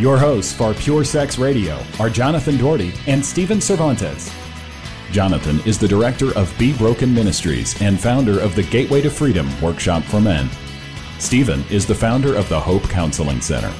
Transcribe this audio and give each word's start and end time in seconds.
Your 0.00 0.16
hosts 0.16 0.54
for 0.54 0.72
Pure 0.72 1.04
Sex 1.04 1.36
Radio 1.36 1.78
are 1.98 2.08
Jonathan 2.08 2.56
Daugherty 2.56 2.94
and 3.06 3.22
Stephen 3.22 3.60
Cervantes. 3.60 4.34
Jonathan 5.12 5.60
is 5.66 5.78
the 5.78 5.86
director 5.86 6.34
of 6.38 6.50
Be 6.58 6.72
Broken 6.72 7.12
Ministries 7.12 7.78
and 7.82 8.00
founder 8.00 8.40
of 8.40 8.54
the 8.54 8.62
Gateway 8.62 9.02
to 9.02 9.10
Freedom 9.10 9.46
Workshop 9.60 10.02
for 10.04 10.18
Men. 10.18 10.48
Stephen 11.18 11.62
is 11.70 11.86
the 11.86 11.94
founder 11.94 12.34
of 12.34 12.48
the 12.48 12.58
Hope 12.58 12.84
Counseling 12.84 13.42
Center. 13.42 13.74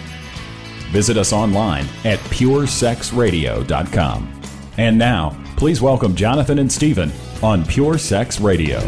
Visit 0.91 1.17
us 1.17 1.33
online 1.33 1.87
at 2.05 2.19
puresexradio.com. 2.19 4.43
And 4.77 4.99
now, 4.99 5.43
please 5.57 5.81
welcome 5.81 6.15
Jonathan 6.15 6.59
and 6.59 6.71
Stephen 6.71 7.11
on 7.43 7.65
Pure 7.65 7.97
Sex 7.97 8.41
Radio. 8.41 8.81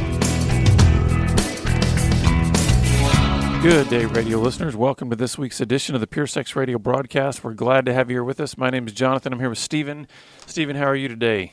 Good 3.62 3.88
day, 3.90 4.06
radio 4.06 4.38
listeners. 4.40 4.74
Welcome 4.74 5.08
to 5.10 5.16
this 5.16 5.38
week's 5.38 5.60
edition 5.60 5.94
of 5.94 6.00
the 6.00 6.06
Pure 6.08 6.26
Sex 6.26 6.56
Radio 6.56 6.78
broadcast. 6.78 7.44
We're 7.44 7.54
glad 7.54 7.86
to 7.86 7.94
have 7.94 8.10
you 8.10 8.16
here 8.16 8.24
with 8.24 8.40
us. 8.40 8.58
My 8.58 8.70
name 8.70 8.88
is 8.88 8.92
Jonathan. 8.92 9.32
I'm 9.32 9.38
here 9.38 9.48
with 9.50 9.58
Stephen. 9.58 10.08
Stephen, 10.46 10.74
how 10.74 10.86
are 10.86 10.96
you 10.96 11.06
today? 11.06 11.52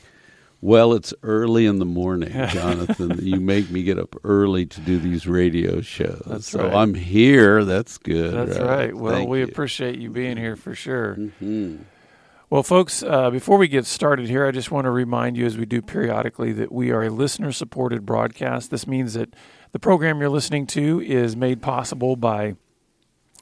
Well, 0.60 0.92
it's 0.92 1.14
early 1.22 1.66
in 1.66 1.78
the 1.78 1.84
morning, 1.84 2.30
Jonathan. 2.50 3.20
you 3.22 3.38
make 3.38 3.70
me 3.70 3.84
get 3.84 3.96
up 3.98 4.16
early 4.24 4.66
to 4.66 4.80
do 4.80 4.98
these 4.98 5.28
radio 5.28 5.80
shows. 5.82 6.22
That's 6.26 6.50
so 6.50 6.64
right. 6.64 6.74
I'm 6.74 6.94
here. 6.94 7.64
That's 7.64 7.96
good. 7.96 8.34
That's 8.34 8.58
right. 8.58 8.66
right. 8.68 8.96
Well, 8.96 9.14
Thank 9.14 9.30
we 9.30 9.38
you. 9.38 9.44
appreciate 9.44 9.98
you 10.00 10.10
being 10.10 10.36
here 10.36 10.56
for 10.56 10.74
sure. 10.74 11.14
Mhm. 11.16 11.84
Well, 12.50 12.64
folks, 12.64 13.04
uh, 13.04 13.30
before 13.30 13.56
we 13.58 13.68
get 13.68 13.86
started 13.86 14.28
here, 14.28 14.44
I 14.44 14.50
just 14.50 14.72
want 14.72 14.86
to 14.86 14.90
remind 14.90 15.36
you, 15.36 15.46
as 15.46 15.56
we 15.56 15.64
do 15.64 15.80
periodically, 15.80 16.50
that 16.54 16.72
we 16.72 16.90
are 16.90 17.04
a 17.04 17.08
listener 17.10 17.52
supported 17.52 18.04
broadcast. 18.04 18.72
This 18.72 18.88
means 18.88 19.14
that 19.14 19.32
the 19.72 19.78
program 19.78 20.20
you're 20.20 20.28
listening 20.28 20.66
to 20.68 21.00
is 21.00 21.36
made 21.36 21.62
possible 21.62 22.16
by 22.16 22.56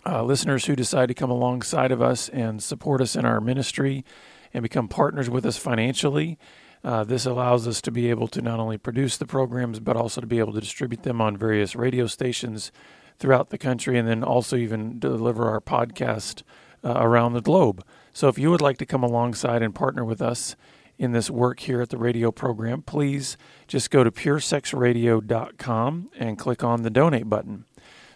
uh, 0.07 0.23
listeners 0.23 0.67
who 0.67 0.77
decide 0.77 1.07
to 1.07 1.15
come 1.15 1.31
alongside 1.31 1.91
of 1.91 2.03
us 2.03 2.29
and 2.29 2.63
support 2.63 3.01
us 3.01 3.17
in 3.17 3.25
our 3.25 3.41
ministry 3.41 4.05
and 4.53 4.63
become 4.63 4.89
partners 4.89 5.31
with 5.31 5.45
us 5.47 5.57
financially. 5.57 6.39
Uh, 6.85 7.03
this 7.03 7.27
allows 7.27 7.67
us 7.67 7.81
to 7.81 7.91
be 7.91 8.09
able 8.09 8.29
to 8.29 8.41
not 8.41 8.61
only 8.61 8.79
produce 8.79 9.17
the 9.17 9.27
programs, 9.27 9.81
but 9.81 9.97
also 9.97 10.21
to 10.21 10.27
be 10.27 10.39
able 10.39 10.53
to 10.53 10.61
distribute 10.61 11.03
them 11.03 11.21
on 11.21 11.37
various 11.37 11.75
radio 11.75 12.07
stations 12.07 12.71
throughout 13.19 13.51
the 13.51 13.59
country 13.59 13.99
and 13.99 14.07
then 14.07 14.23
also 14.23 14.57
even 14.57 14.99
deliver 14.99 15.49
our 15.49 15.61
podcast 15.61 16.43
uh, 16.85 16.95
around 16.97 17.33
the 17.33 17.41
globe. 17.41 17.85
So 18.13 18.29
if 18.29 18.39
you 18.39 18.51
would 18.51 18.63
like 18.63 18.79
to 18.79 18.87
come 18.87 19.03
alongside 19.03 19.63
and 19.63 19.75
partner 19.75 20.05
with 20.05 20.23
us 20.23 20.57
in 20.99 21.13
this 21.13 21.31
work 21.31 21.61
here 21.61 21.81
at 21.81 21.91
the 21.91 21.97
radio 21.97 22.33
program, 22.33 22.83
please 22.83 23.37
just 23.67 23.91
go 23.91 24.03
to 24.03 24.11
puresexradio.com 24.11 26.11
and 26.19 26.39
click 26.39 26.65
on 26.65 26.83
the 26.83 26.91
donate 26.91 27.29
button. 27.29 27.65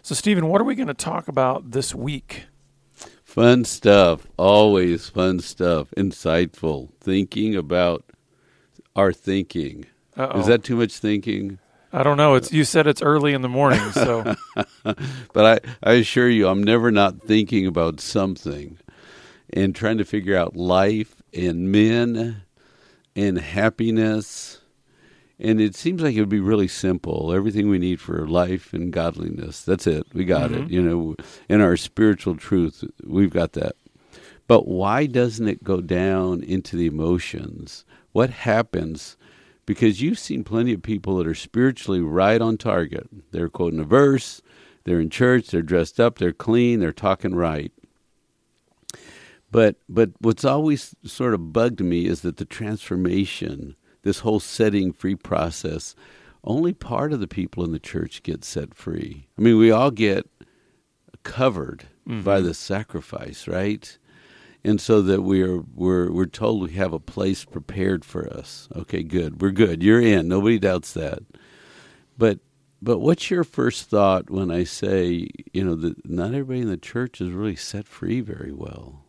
So, 0.01 0.13
Stephen, 0.13 0.47
what 0.47 0.59
are 0.59 0.65
we 0.65 0.75
going 0.75 0.87
to 0.87 0.93
talk 0.93 1.27
about 1.27 1.71
this 1.71 1.95
week? 1.95 2.43
Fun 3.23 3.65
stuff. 3.65 4.27
Always 4.37 5.09
fun 5.09 5.39
stuff. 5.39 5.89
Insightful. 5.97 6.89
Thinking 6.99 7.55
about 7.55 8.03
our 8.95 9.13
thinking. 9.13 9.85
Uh-oh. 10.15 10.41
Is 10.41 10.47
that 10.47 10.63
too 10.63 10.75
much 10.75 10.97
thinking? 10.97 11.57
I 11.91 12.03
don't 12.03 12.17
know. 12.17 12.35
It's 12.35 12.51
you 12.51 12.63
said 12.63 12.87
it's 12.87 13.01
early 13.01 13.33
in 13.33 13.41
the 13.43 13.49
morning, 13.49 13.79
so 13.91 14.35
But 15.33 15.45
I, 15.45 15.59
I 15.83 15.93
assure 15.93 16.29
you, 16.29 16.47
I'm 16.47 16.63
never 16.63 16.91
not 16.91 17.21
thinking 17.21 17.67
about 17.67 17.99
something 17.99 18.79
and 19.51 19.75
trying 19.75 19.99
to 19.99 20.05
figure 20.05 20.35
out 20.35 20.55
life 20.55 21.21
and 21.33 21.71
men 21.71 22.43
and 23.15 23.37
happiness. 23.37 24.59
And 25.39 25.59
it 25.59 25.75
seems 25.75 26.01
like 26.01 26.15
it 26.15 26.19
would 26.19 26.29
be 26.29 26.39
really 26.39 26.67
simple. 26.67 27.33
Everything 27.33 27.69
we 27.69 27.79
need 27.79 27.99
for 27.99 28.27
life 28.27 28.73
and 28.73 28.93
godliness. 28.93 29.63
That's 29.63 29.87
it. 29.87 30.05
We 30.13 30.25
got 30.25 30.51
it. 30.51 30.61
Mm-hmm. 30.61 30.73
You 30.73 30.81
know, 30.81 31.15
in 31.49 31.59
our 31.59 31.75
spiritual 31.75 32.35
truth, 32.35 32.83
we've 33.03 33.33
got 33.33 33.53
that. 33.53 33.75
But 34.47 34.67
why 34.67 35.05
doesn't 35.05 35.47
it 35.47 35.63
go 35.63 35.81
down 35.81 36.43
into 36.43 36.75
the 36.75 36.85
emotions? 36.85 37.85
What 38.11 38.29
happens? 38.29 39.17
Because 39.65 40.01
you've 40.01 40.19
seen 40.19 40.43
plenty 40.43 40.73
of 40.73 40.83
people 40.83 41.17
that 41.17 41.27
are 41.27 41.35
spiritually 41.35 42.01
right 42.01 42.41
on 42.41 42.57
target. 42.57 43.07
They're 43.31 43.49
quoting 43.49 43.79
a 43.79 43.85
verse, 43.85 44.41
they're 44.83 44.99
in 44.99 45.09
church, 45.09 45.47
they're 45.47 45.61
dressed 45.61 45.99
up, 45.99 46.19
they're 46.19 46.33
clean, 46.33 46.79
they're 46.81 46.91
talking 46.91 47.33
right. 47.33 47.71
But 49.53 49.75
but 49.87 50.11
what's 50.19 50.43
always 50.43 50.95
sort 51.05 51.35
of 51.35 51.53
bugged 51.53 51.79
me 51.79 52.07
is 52.07 52.21
that 52.21 52.37
the 52.37 52.45
transformation, 52.45 53.75
this 54.01 54.19
whole 54.19 54.39
setting 54.39 54.91
free 54.91 55.15
process, 55.15 55.95
only 56.43 56.73
part 56.73 57.13
of 57.13 57.19
the 57.19 57.27
people 57.27 57.63
in 57.63 57.71
the 57.71 57.79
church 57.79 58.23
get 58.23 58.43
set 58.43 58.73
free. 58.73 59.27
I 59.37 59.41
mean, 59.41 59.57
we 59.59 59.69
all 59.69 59.91
get 59.91 60.27
covered 61.21 61.85
by 62.05 62.13
mm-hmm. 62.13 62.47
the 62.47 62.53
sacrifice, 62.53 63.47
right? 63.47 63.97
And 64.65 64.81
so 64.81 65.01
that 65.03 65.21
we 65.21 65.43
are 65.43 65.59
we're 65.75 66.11
we're 66.11 66.25
told 66.25 66.63
we 66.63 66.71
have 66.71 66.93
a 66.93 66.99
place 66.99 67.45
prepared 67.45 68.03
for 68.03 68.27
us. 68.33 68.67
Okay, 68.75 69.03
good. 69.03 69.39
We're 69.39 69.51
good. 69.51 69.83
You're 69.83 70.01
in. 70.01 70.27
Nobody 70.27 70.57
doubts 70.57 70.93
that. 70.93 71.19
But 72.17 72.39
but 72.81 72.99
what's 72.99 73.29
your 73.29 73.43
first 73.43 73.89
thought 73.89 74.31
when 74.31 74.49
I 74.49 74.63
say, 74.63 75.29
you 75.53 75.63
know, 75.63 75.75
that 75.75 76.09
not 76.09 76.33
everybody 76.33 76.61
in 76.61 76.69
the 76.69 76.77
church 76.77 77.21
is 77.21 77.31
really 77.31 77.55
set 77.55 77.87
free 77.87 78.19
very 78.19 78.51
well? 78.51 79.02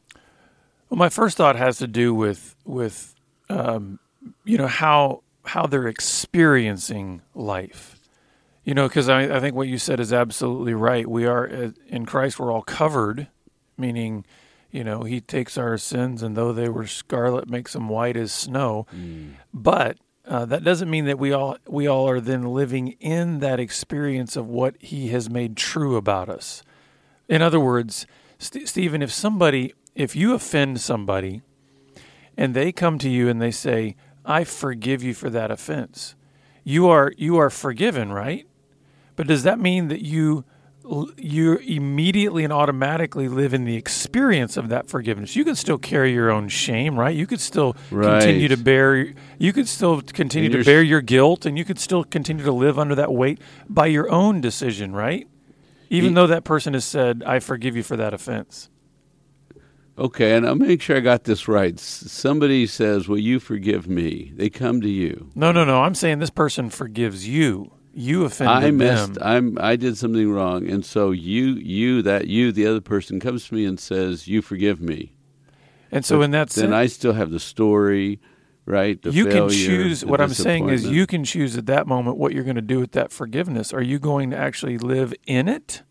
Well, 0.95 1.01
my 1.01 1.09
first 1.09 1.37
thought 1.37 1.57
has 1.57 1.79
to 1.79 1.89
do 1.89 2.15
with 2.15 2.55
with 2.65 3.17
um, 3.49 3.99
you 4.45 4.57
know 4.57 4.69
how 4.69 5.25
how 5.45 5.67
they're 5.67 5.89
experiencing 5.89 7.21
life. 7.35 7.97
You 8.63 8.75
know, 8.75 8.87
because 8.87 9.09
I, 9.09 9.23
I 9.23 9.41
think 9.41 9.57
what 9.57 9.67
you 9.67 9.77
said 9.77 9.99
is 9.99 10.13
absolutely 10.13 10.73
right. 10.73 11.05
We 11.05 11.27
are 11.27 11.49
uh, 11.49 11.71
in 11.89 12.07
Christ. 12.07 12.39
We're 12.39 12.53
all 12.53 12.63
covered, 12.63 13.27
meaning, 13.77 14.25
you 14.71 14.85
know, 14.85 15.03
He 15.03 15.21
takes 15.21 15.59
our 15.59 15.77
sins, 15.79 16.23
and 16.23 16.37
though 16.37 16.53
they 16.53 16.69
were 16.69 16.87
scarlet, 16.87 17.51
makes 17.51 17.73
them 17.73 17.89
white 17.89 18.17
as 18.17 18.31
snow. 18.31 18.87
But 19.53 19.99
uh, 20.29 20.45
that 20.45 20.63
doesn't 20.63 20.89
mean 20.89 21.07
that 21.07 21.19
we 21.19 21.33
all 21.33 21.57
we 21.67 21.89
all 21.89 22.09
are 22.09 22.21
then 22.21 22.45
living 22.45 22.95
in 23.01 23.41
that 23.41 23.59
experience 23.59 24.37
of 24.37 24.47
what 24.47 24.77
He 24.79 25.09
has 25.09 25.29
made 25.29 25.57
true 25.57 25.97
about 25.97 26.29
us. 26.29 26.63
In 27.29 27.43
other 27.43 27.59
words, 27.59 28.07
St- 28.39 28.69
Stephen, 28.69 29.03
if 29.03 29.11
somebody, 29.11 29.75
if 29.95 30.17
you 30.17 30.35
offend 30.35 30.81
somebody 30.81 31.43
and 32.37 32.55
they 32.55 32.73
come 32.73 32.99
to 32.99 33.09
you 33.09 33.29
and 33.29 33.41
they 33.41 33.51
say, 33.51 33.97
I 34.25 34.45
forgive 34.45 35.03
you 35.03 35.15
for 35.15 35.31
that 35.31 35.51
offense, 35.51 36.15
you 36.65 36.89
are, 36.89 37.13
you 37.17 37.37
are 37.37 37.51
forgiven, 37.51 38.13
right? 38.13 38.47
But 39.17 39.27
does 39.27 39.43
that 39.45 39.59
mean 39.61 39.89
that 39.89 40.03
you 40.03 40.45
you 41.17 41.57
immediately 41.57 42.45
and 42.45 42.53
automatically 42.53 43.27
live 43.27 43.55
in 43.55 43.65
the 43.65 43.75
experience 43.75 44.59
of 44.59 44.69
that 44.69 44.87
forgiveness. 44.87 45.35
You 45.35 45.43
can 45.43 45.55
still 45.57 45.79
carry 45.79 46.13
your 46.13 46.31
own 46.31 46.49
shame, 46.49 47.01
right? 47.01 47.17
You 47.17 47.27
could 47.27 47.41
still 47.41 47.75
Right. 47.91 48.19
continue 48.21 48.49
to 48.49 48.59
bear 48.59 49.15
you 49.39 49.53
could 49.55 49.67
still 49.67 50.03
continue 50.03 50.51
to 50.51 50.63
bear 50.63 50.83
your 50.83 51.01
guilt 51.01 51.47
and 51.47 51.57
you 51.57 51.65
could 51.65 51.79
still 51.79 52.05
continue 52.05 52.45
to 52.45 52.53
live 52.53 52.79
under 52.79 52.95
that 52.97 53.11
weight 53.15 53.41
by 53.67 53.87
your 53.87 54.11
own 54.11 54.43
decision, 54.43 54.93
right? 54.93 55.27
Even 55.89 56.11
Ye- 56.11 56.15
though 56.17 56.27
that 56.27 56.45
person 56.45 56.75
has 56.75 56.85
said, 56.85 57.23
"I 57.27 57.39
forgive 57.39 57.75
you 57.77 57.83
for 57.83 57.97
that 57.97 58.13
offense." 58.13 58.69
Okay, 59.97 60.35
and 60.35 60.47
I'll 60.47 60.57
make 60.57 60.83
sure 60.83 60.97
I 60.97 61.01
got 61.01 61.25
this 61.25 61.47
right. 61.47 61.75
S- 61.75 62.05
Somebody 62.09 62.67
says, 62.67 63.07
"Will 63.07 63.19
you 63.19 63.39
forgive 63.39 63.89
me?" 63.89 64.33
They 64.35 64.51
come 64.51 64.81
to 64.81 64.89
you. 64.89 65.31
No, 65.35 65.53
no, 65.53 65.65
no. 65.65 65.83
I'm 65.83 65.95
saying 65.95 66.19
this 66.19 66.31
person 66.31 66.69
forgives 66.69 67.29
you. 67.29 67.73
You 67.93 68.25
offended 68.25 68.65
I 68.65 68.71
missed. 68.73 69.15
them. 69.15 69.23
I'm. 69.23 69.59
I 69.61 69.77
did 69.77 69.97
something 69.97 70.31
wrong, 70.33 70.69
and 70.69 70.85
so 70.85 71.13
you, 71.13 71.55
you, 71.55 72.03
that 72.03 72.27
you, 72.27 72.51
the 72.51 72.67
other 72.67 72.81
person 72.81 73.21
comes 73.21 73.47
to 73.49 73.55
me 73.55 73.65
and 73.65 73.79
says, 73.79 74.27
"You 74.27 74.43
forgive 74.43 74.81
me." 74.81 75.15
And 75.93 76.05
so 76.05 76.23
in 76.23 76.33
that 76.33 76.51
sense. 76.51 76.63
then 76.63 76.75
I 76.75 76.87
still 76.87 77.13
have 77.13 77.31
the 77.31 77.39
story, 77.39 78.21
right? 78.67 79.01
The 79.01 79.13
you 79.13 79.27
can 79.27 79.49
choose 79.49 80.05
what 80.05 80.21
i'm 80.21 80.31
saying 80.31 80.69
is 80.71 80.85
you 80.85 81.07
can 81.07 81.23
choose 81.23 81.57
at 81.57 81.67
that 81.67 81.87
moment 81.87 82.17
what 82.17 82.33
you're 82.33 82.43
going 82.43 82.57
to 82.57 82.63
do 82.63 82.81
with 82.81 82.93
that 82.93 83.13
forgiveness 83.13 83.73
are 83.73 83.83
you 83.83 84.01
going 84.01 84.31
to 84.31 84.37
actually 84.37 84.79
live 84.79 85.15
in 85.27 85.49
it 85.49 85.83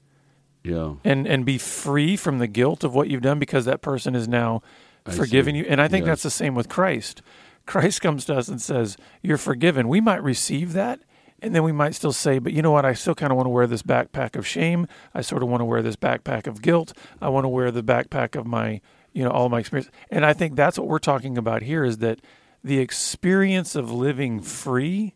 Yeah. 0.64 0.94
and 1.04 1.28
and 1.28 1.46
be 1.46 1.58
free 1.58 2.16
from 2.16 2.40
the 2.40 2.48
guilt 2.48 2.84
of 2.84 2.96
what 2.96 3.10
you've 3.10 3.22
done 3.22 3.38
because 3.40 3.66
that 3.66 3.82
person 3.82 4.16
is 4.16 4.28
now 4.28 4.62
forgiven 5.10 5.56
you. 5.56 5.66
And 5.68 5.82
i 5.82 5.88
think 5.88 6.06
Yes. 6.06 6.12
that's 6.12 6.24
the 6.24 6.30
same 6.30 6.56
with 6.56 6.70
christ. 6.70 7.22
Christ 7.66 8.02
comes 8.02 8.26
to 8.26 8.36
us 8.36 8.48
and 8.50 8.62
says 8.62 8.98
you're 9.22 9.38
forgiven. 9.38 9.88
We 9.88 10.02
might 10.02 10.24
receive 10.24 10.74
that 10.74 11.00
and 11.42 11.54
then 11.54 11.64
we 11.64 11.72
might 11.74 11.96
still 11.96 12.14
say 12.14 12.40
but 12.40 12.54
you 12.54 12.62
know 12.62 12.72
what? 12.72 12.86
I 12.86 12.94
still 12.94 13.16
kind 13.16 13.32
of 13.32 13.36
want 13.38 13.46
to 13.48 13.52
wear 13.52 13.68
this 13.68 13.84
backpack 13.84 14.36
of 14.38 14.48
shame. 14.48 14.88
I 15.14 15.22
sort 15.22 15.44
of 15.44 15.50
want 15.50 15.62
to 15.62 15.66
wear 15.66 15.82
this 15.82 15.96
backpack 15.98 16.48
of 16.48 16.62
guilt. 16.62 16.94
I 17.22 17.30
want 17.30 17.44
to 17.46 17.50
wear 17.50 17.70
the 17.72 17.84
backpack 17.84 18.40
of 18.40 18.46
my 18.46 18.80
you 19.12 19.24
know 19.24 19.30
all 19.32 19.50
my 19.50 19.60
experience. 19.60 19.92
And 20.10 20.26
i 20.26 20.34
think 20.34 20.56
that's 20.56 20.78
what 20.80 20.88
we're 20.88 21.00
talking 21.00 21.38
about 21.38 21.62
here 21.62 21.84
is 21.84 21.98
that 22.00 22.20
the 22.64 22.80
experience 22.80 23.76
of 23.76 23.92
living 23.92 24.40
free 24.42 25.14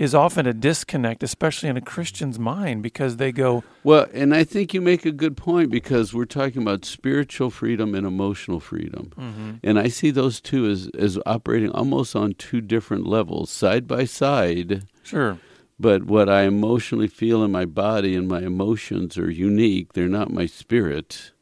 is 0.00 0.14
often 0.14 0.46
a 0.46 0.52
disconnect 0.52 1.22
especially 1.22 1.68
in 1.68 1.76
a 1.76 1.80
christian's 1.80 2.38
mind 2.38 2.82
because 2.82 3.18
they 3.18 3.30
go 3.30 3.62
Well, 3.84 4.06
and 4.12 4.34
I 4.34 4.44
think 4.44 4.74
you 4.74 4.80
make 4.80 5.04
a 5.06 5.12
good 5.12 5.36
point 5.36 5.70
because 5.70 6.12
we're 6.12 6.24
talking 6.24 6.62
about 6.62 6.84
spiritual 6.84 7.50
freedom 7.50 7.94
and 7.94 8.06
emotional 8.06 8.60
freedom. 8.60 9.12
Mm-hmm. 9.16 9.50
And 9.62 9.78
I 9.78 9.88
see 9.88 10.10
those 10.10 10.40
two 10.40 10.66
as, 10.66 10.88
as 10.98 11.18
operating 11.26 11.70
almost 11.70 12.16
on 12.16 12.34
two 12.34 12.60
different 12.60 13.06
levels, 13.06 13.50
side 13.50 13.86
by 13.86 14.04
side. 14.04 14.84
sure 15.02 15.38
But 15.78 16.04
what 16.04 16.28
I 16.28 16.42
emotionally 16.42 17.08
feel 17.08 17.42
in 17.44 17.52
my 17.52 17.64
body 17.64 18.14
and 18.14 18.28
my 18.28 18.40
emotions 18.40 19.16
are 19.16 19.30
unique. 19.30 19.92
They're 19.92 20.08
not 20.08 20.30
my 20.32 20.46
spirit, 20.46 21.32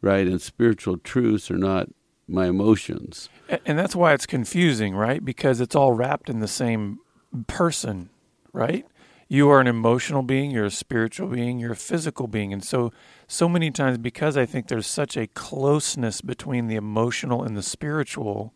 right? 0.00 0.26
And 0.26 0.40
spiritual 0.40 0.96
truths 0.98 1.50
are 1.50 1.58
not 1.58 1.88
my 2.26 2.46
emotions. 2.46 3.28
And 3.66 3.78
that's 3.78 3.96
why 3.96 4.12
it's 4.12 4.26
confusing, 4.26 4.94
right? 4.94 5.24
Because 5.24 5.60
it's 5.60 5.74
all 5.74 5.92
wrapped 5.92 6.28
in 6.28 6.40
the 6.40 6.48
same 6.48 6.98
person, 7.46 8.10
right? 8.52 8.86
You 9.28 9.48
are 9.50 9.60
an 9.60 9.68
emotional 9.68 10.22
being, 10.22 10.50
you're 10.50 10.64
a 10.64 10.72
spiritual 10.72 11.28
being, 11.28 11.60
you're 11.60 11.72
a 11.72 11.76
physical 11.76 12.26
being. 12.26 12.52
And 12.52 12.64
so 12.64 12.92
so 13.28 13.48
many 13.48 13.70
times 13.70 13.96
because 13.98 14.36
I 14.36 14.44
think 14.44 14.66
there's 14.66 14.88
such 14.88 15.16
a 15.16 15.28
closeness 15.28 16.20
between 16.20 16.66
the 16.66 16.74
emotional 16.74 17.44
and 17.44 17.56
the 17.56 17.62
spiritual 17.62 18.52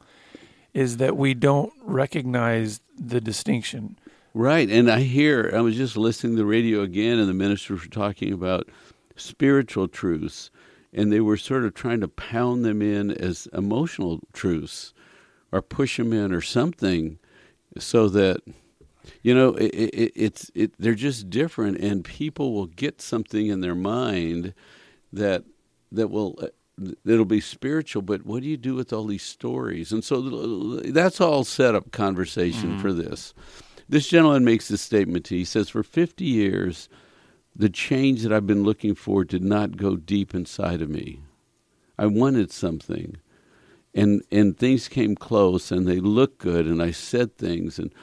is 0.73 0.97
that 0.97 1.17
we 1.17 1.33
don't 1.33 1.73
recognize 1.81 2.81
the 2.99 3.21
distinction. 3.21 3.97
Right. 4.35 4.69
And 4.69 4.91
I 4.91 5.03
hear, 5.03 5.53
I 5.55 5.61
was 5.61 5.77
just 5.77 5.97
listening 5.97 6.33
to 6.33 6.39
the 6.39 6.45
radio 6.45 6.81
again, 6.81 7.21
and 7.21 7.29
the 7.29 7.35
ministers 7.35 7.83
were 7.83 7.89
talking 7.89 8.33
about 8.33 8.69
spiritual 9.15 9.87
truths, 9.87 10.51
and 10.93 11.13
they 11.13 11.21
were 11.21 11.37
sort 11.37 11.65
of 11.65 11.75
trying 11.75 12.01
to 12.01 12.09
pound 12.09 12.65
them 12.65 12.83
in 12.83 13.13
as 13.13 13.47
emotional 13.53 14.19
truths 14.33 14.93
or 15.53 15.63
push 15.63 15.99
them 15.99 16.13
in 16.13 16.33
or 16.33 16.41
something 16.41 17.21
so 17.79 18.09
that. 18.09 18.41
You 19.23 19.35
know, 19.35 19.55
it, 19.55 19.71
it, 19.75 20.13
it's 20.15 20.51
it. 20.55 20.73
They're 20.79 20.95
just 20.95 21.31
different, 21.31 21.79
and 21.79 22.05
people 22.05 22.53
will 22.53 22.67
get 22.67 23.01
something 23.01 23.47
in 23.47 23.61
their 23.61 23.75
mind 23.75 24.55
that 25.13 25.45
that 25.93 26.09
will 26.09 26.39
uh, 26.43 26.49
that'll 27.05 27.25
be 27.25 27.41
spiritual. 27.41 28.03
But 28.03 28.27
what 28.27 28.43
do 28.43 28.49
you 28.49 28.57
do 28.57 28.75
with 28.75 28.93
all 28.93 29.07
these 29.07 29.23
stories? 29.23 29.93
And 29.93 30.05
so 30.05 30.81
that's 30.81 31.21
all 31.21 31.45
set 31.45 31.75
up 31.75 31.93
conversation 31.93 32.73
mm-hmm. 32.73 32.81
for 32.81 32.93
this. 32.93 33.35
This 33.89 34.09
gentleman 34.09 34.45
makes 34.45 34.69
this 34.69 34.83
statement. 34.83 35.29
He 35.29 35.45
says, 35.45 35.69
For 35.69 35.83
50 35.83 36.25
years, 36.25 36.89
the 37.55 37.69
change 37.69 38.23
that 38.23 38.33
I've 38.33 38.47
been 38.47 38.65
looking 38.65 38.95
for 38.95 39.25
did 39.25 39.43
not 39.43 39.77
go 39.77 39.97
deep 39.97 40.35
inside 40.35 40.81
of 40.83 40.89
me. 40.89 41.21
I 41.99 42.07
wanted 42.07 42.51
something. 42.51 43.19
And, 43.95 44.25
and 44.33 44.59
things 44.59 44.89
came 44.89 45.15
close 45.15 45.71
and 45.71 45.87
they 45.87 46.01
looked 46.01 46.39
good 46.39 46.67
and 46.67 46.83
I 46.83 46.91
said 46.91 47.37
things 47.37 47.79
and 47.79 47.95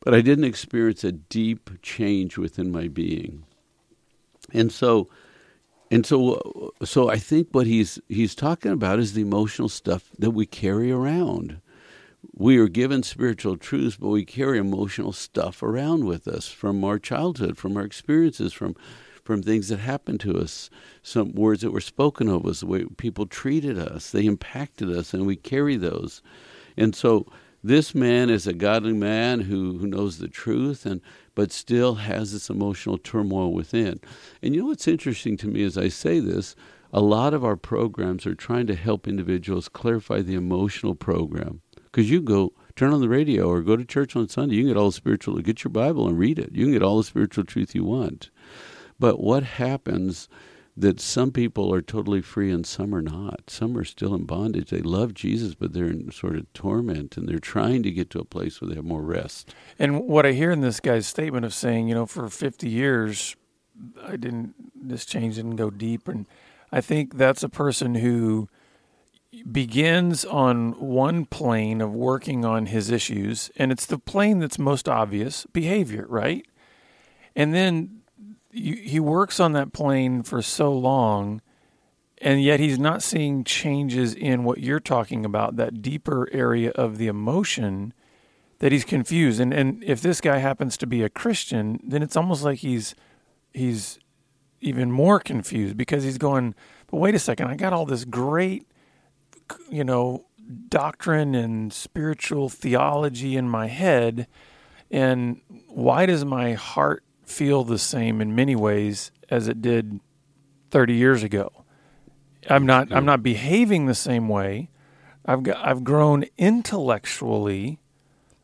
but 0.00 0.14
I 0.14 0.20
didn't 0.20 0.44
experience 0.44 1.04
a 1.04 1.12
deep 1.12 1.70
change 1.82 2.38
within 2.38 2.72
my 2.72 2.88
being. 2.88 3.44
And 4.52 4.72
so 4.72 5.08
and 5.90 6.06
so 6.06 6.72
so 6.84 7.10
I 7.10 7.16
think 7.18 7.48
what 7.52 7.66
he's 7.66 7.98
he's 8.08 8.34
talking 8.34 8.72
about 8.72 8.98
is 8.98 9.14
the 9.14 9.22
emotional 9.22 9.68
stuff 9.68 10.10
that 10.18 10.30
we 10.30 10.46
carry 10.46 10.90
around 10.90 11.60
we 12.34 12.58
are 12.58 12.68
given 12.68 13.02
spiritual 13.02 13.56
truths, 13.56 13.96
but 13.96 14.08
we 14.08 14.24
carry 14.24 14.58
emotional 14.58 15.12
stuff 15.12 15.62
around 15.62 16.04
with 16.04 16.28
us 16.28 16.48
from 16.48 16.84
our 16.84 16.98
childhood, 16.98 17.56
from 17.56 17.76
our 17.76 17.84
experiences, 17.84 18.52
from 18.52 18.76
from 19.22 19.42
things 19.42 19.68
that 19.68 19.78
happened 19.78 20.18
to 20.18 20.36
us, 20.38 20.70
some 21.02 21.32
words 21.32 21.60
that 21.60 21.70
were 21.70 21.80
spoken 21.80 22.26
of 22.26 22.44
us, 22.46 22.60
the 22.60 22.66
way 22.66 22.84
people 22.96 23.26
treated 23.26 23.78
us, 23.78 24.10
they 24.10 24.24
impacted 24.24 24.90
us, 24.90 25.14
and 25.14 25.24
we 25.24 25.36
carry 25.36 25.76
those. 25.76 26.20
And 26.76 26.96
so 26.96 27.26
this 27.62 27.94
man 27.94 28.30
is 28.30 28.46
a 28.46 28.52
godly 28.52 28.92
man 28.92 29.40
who, 29.40 29.78
who 29.78 29.86
knows 29.86 30.18
the 30.18 30.28
truth 30.28 30.86
and 30.86 31.00
but 31.34 31.52
still 31.52 31.94
has 31.96 32.32
this 32.32 32.50
emotional 32.50 32.98
turmoil 32.98 33.52
within. 33.52 34.00
And 34.42 34.54
you 34.54 34.62
know 34.62 34.68
what's 34.68 34.88
interesting 34.88 35.36
to 35.38 35.48
me 35.48 35.62
as 35.62 35.78
I 35.78 35.88
say 35.88 36.20
this, 36.20 36.56
a 36.92 37.00
lot 37.00 37.34
of 37.34 37.44
our 37.44 37.56
programs 37.56 38.26
are 38.26 38.34
trying 38.34 38.66
to 38.66 38.74
help 38.74 39.06
individuals 39.06 39.68
clarify 39.68 40.22
the 40.22 40.34
emotional 40.34 40.94
program 40.94 41.60
because 41.84 42.10
you 42.10 42.20
go 42.20 42.52
turn 42.76 42.92
on 42.92 43.00
the 43.00 43.08
radio 43.08 43.48
or 43.48 43.62
go 43.62 43.76
to 43.76 43.84
church 43.84 44.16
on 44.16 44.28
Sunday. 44.28 44.56
You 44.56 44.62
can 44.62 44.72
get 44.72 44.76
all 44.76 44.90
the 44.90 44.96
spiritual, 44.96 45.38
get 45.38 45.62
your 45.62 45.70
Bible 45.70 46.08
and 46.08 46.18
read 46.18 46.38
it. 46.38 46.52
You 46.52 46.66
can 46.66 46.72
get 46.72 46.82
all 46.82 46.98
the 46.98 47.04
spiritual 47.04 47.44
truth 47.44 47.74
you 47.74 47.84
want. 47.84 48.30
But 48.98 49.20
what 49.20 49.44
happens 49.44 50.28
that 50.76 51.00
some 51.00 51.30
people 51.30 51.74
are 51.74 51.82
totally 51.82 52.22
free 52.22 52.50
and 52.50 52.66
some 52.66 52.94
are 52.94 53.02
not? 53.02 53.48
Some 53.48 53.76
are 53.76 53.84
still 53.84 54.14
in 54.14 54.24
bondage. 54.24 54.70
They 54.70 54.80
love 54.80 55.14
Jesus, 55.14 55.54
but 55.54 55.72
they're 55.72 55.90
in 55.90 56.10
sort 56.10 56.36
of 56.36 56.52
torment 56.52 57.16
and 57.16 57.28
they're 57.28 57.38
trying 57.38 57.82
to 57.82 57.90
get 57.90 58.10
to 58.10 58.20
a 58.20 58.24
place 58.24 58.60
where 58.60 58.68
they 58.68 58.76
have 58.76 58.84
more 58.84 59.02
rest. 59.02 59.54
And 59.78 60.06
what 60.06 60.24
I 60.24 60.32
hear 60.32 60.50
in 60.50 60.60
this 60.60 60.80
guy's 60.80 61.06
statement 61.06 61.44
of 61.44 61.52
saying, 61.52 61.88
you 61.88 61.94
know, 61.94 62.06
for 62.06 62.28
50 62.28 62.68
years, 62.68 63.36
I 64.02 64.16
didn't, 64.16 64.54
this 64.74 65.04
change 65.04 65.36
didn't 65.36 65.56
go 65.56 65.70
deep. 65.70 66.08
And 66.08 66.26
I 66.72 66.80
think 66.80 67.16
that's 67.16 67.42
a 67.42 67.48
person 67.48 67.96
who 67.96 68.48
begins 69.50 70.24
on 70.24 70.72
one 70.72 71.24
plane 71.24 71.80
of 71.80 71.92
working 71.92 72.44
on 72.44 72.66
his 72.66 72.90
issues, 72.90 73.50
and 73.56 73.70
it's 73.70 73.86
the 73.86 73.98
plane 73.98 74.40
that's 74.40 74.58
most 74.58 74.88
obvious 74.88 75.46
behavior, 75.52 76.04
right? 76.08 76.46
And 77.36 77.54
then 77.54 77.99
he 78.52 79.00
works 79.00 79.38
on 79.40 79.52
that 79.52 79.72
plane 79.72 80.22
for 80.22 80.42
so 80.42 80.72
long, 80.72 81.40
and 82.18 82.42
yet 82.42 82.60
he's 82.60 82.78
not 82.78 83.02
seeing 83.02 83.44
changes 83.44 84.14
in 84.14 84.44
what 84.44 84.58
you're 84.58 84.80
talking 84.80 85.24
about, 85.24 85.56
that 85.56 85.82
deeper 85.82 86.28
area 86.32 86.70
of 86.72 86.98
the 86.98 87.06
emotion 87.06 87.94
that 88.58 88.72
he's 88.72 88.84
confused. 88.84 89.40
And 89.40 89.52
and 89.52 89.82
if 89.84 90.00
this 90.00 90.20
guy 90.20 90.38
happens 90.38 90.76
to 90.78 90.86
be 90.86 91.02
a 91.02 91.08
Christian, 91.08 91.80
then 91.82 92.02
it's 92.02 92.16
almost 92.16 92.42
like 92.42 92.58
he's 92.58 92.94
he's 93.52 93.98
even 94.60 94.90
more 94.90 95.18
confused 95.18 95.76
because 95.76 96.04
he's 96.04 96.18
going, 96.18 96.54
but 96.88 96.98
wait 96.98 97.14
a 97.14 97.18
second, 97.18 97.48
I 97.48 97.56
got 97.56 97.72
all 97.72 97.86
this 97.86 98.04
great, 98.04 98.66
you 99.70 99.84
know, 99.84 100.26
doctrine 100.68 101.34
and 101.34 101.72
spiritual 101.72 102.48
theology 102.48 103.36
in 103.36 103.48
my 103.48 103.68
head, 103.68 104.26
and 104.90 105.40
why 105.68 106.04
does 106.06 106.24
my 106.24 106.52
heart 106.52 107.04
feel 107.30 107.64
the 107.64 107.78
same 107.78 108.20
in 108.20 108.34
many 108.34 108.54
ways 108.56 109.10
as 109.30 109.48
it 109.48 109.62
did 109.62 110.00
30 110.70 110.94
years 110.94 111.22
ago? 111.22 111.64
I'm 112.48 112.66
not 112.66 112.92
I'm 112.92 113.04
not 113.04 113.22
behaving 113.22 113.86
the 113.86 113.94
same 113.94 114.28
way. 114.28 114.70
I've 115.24 115.42
got 115.42 115.56
I've 115.66 115.84
grown 115.84 116.24
intellectually 116.38 117.80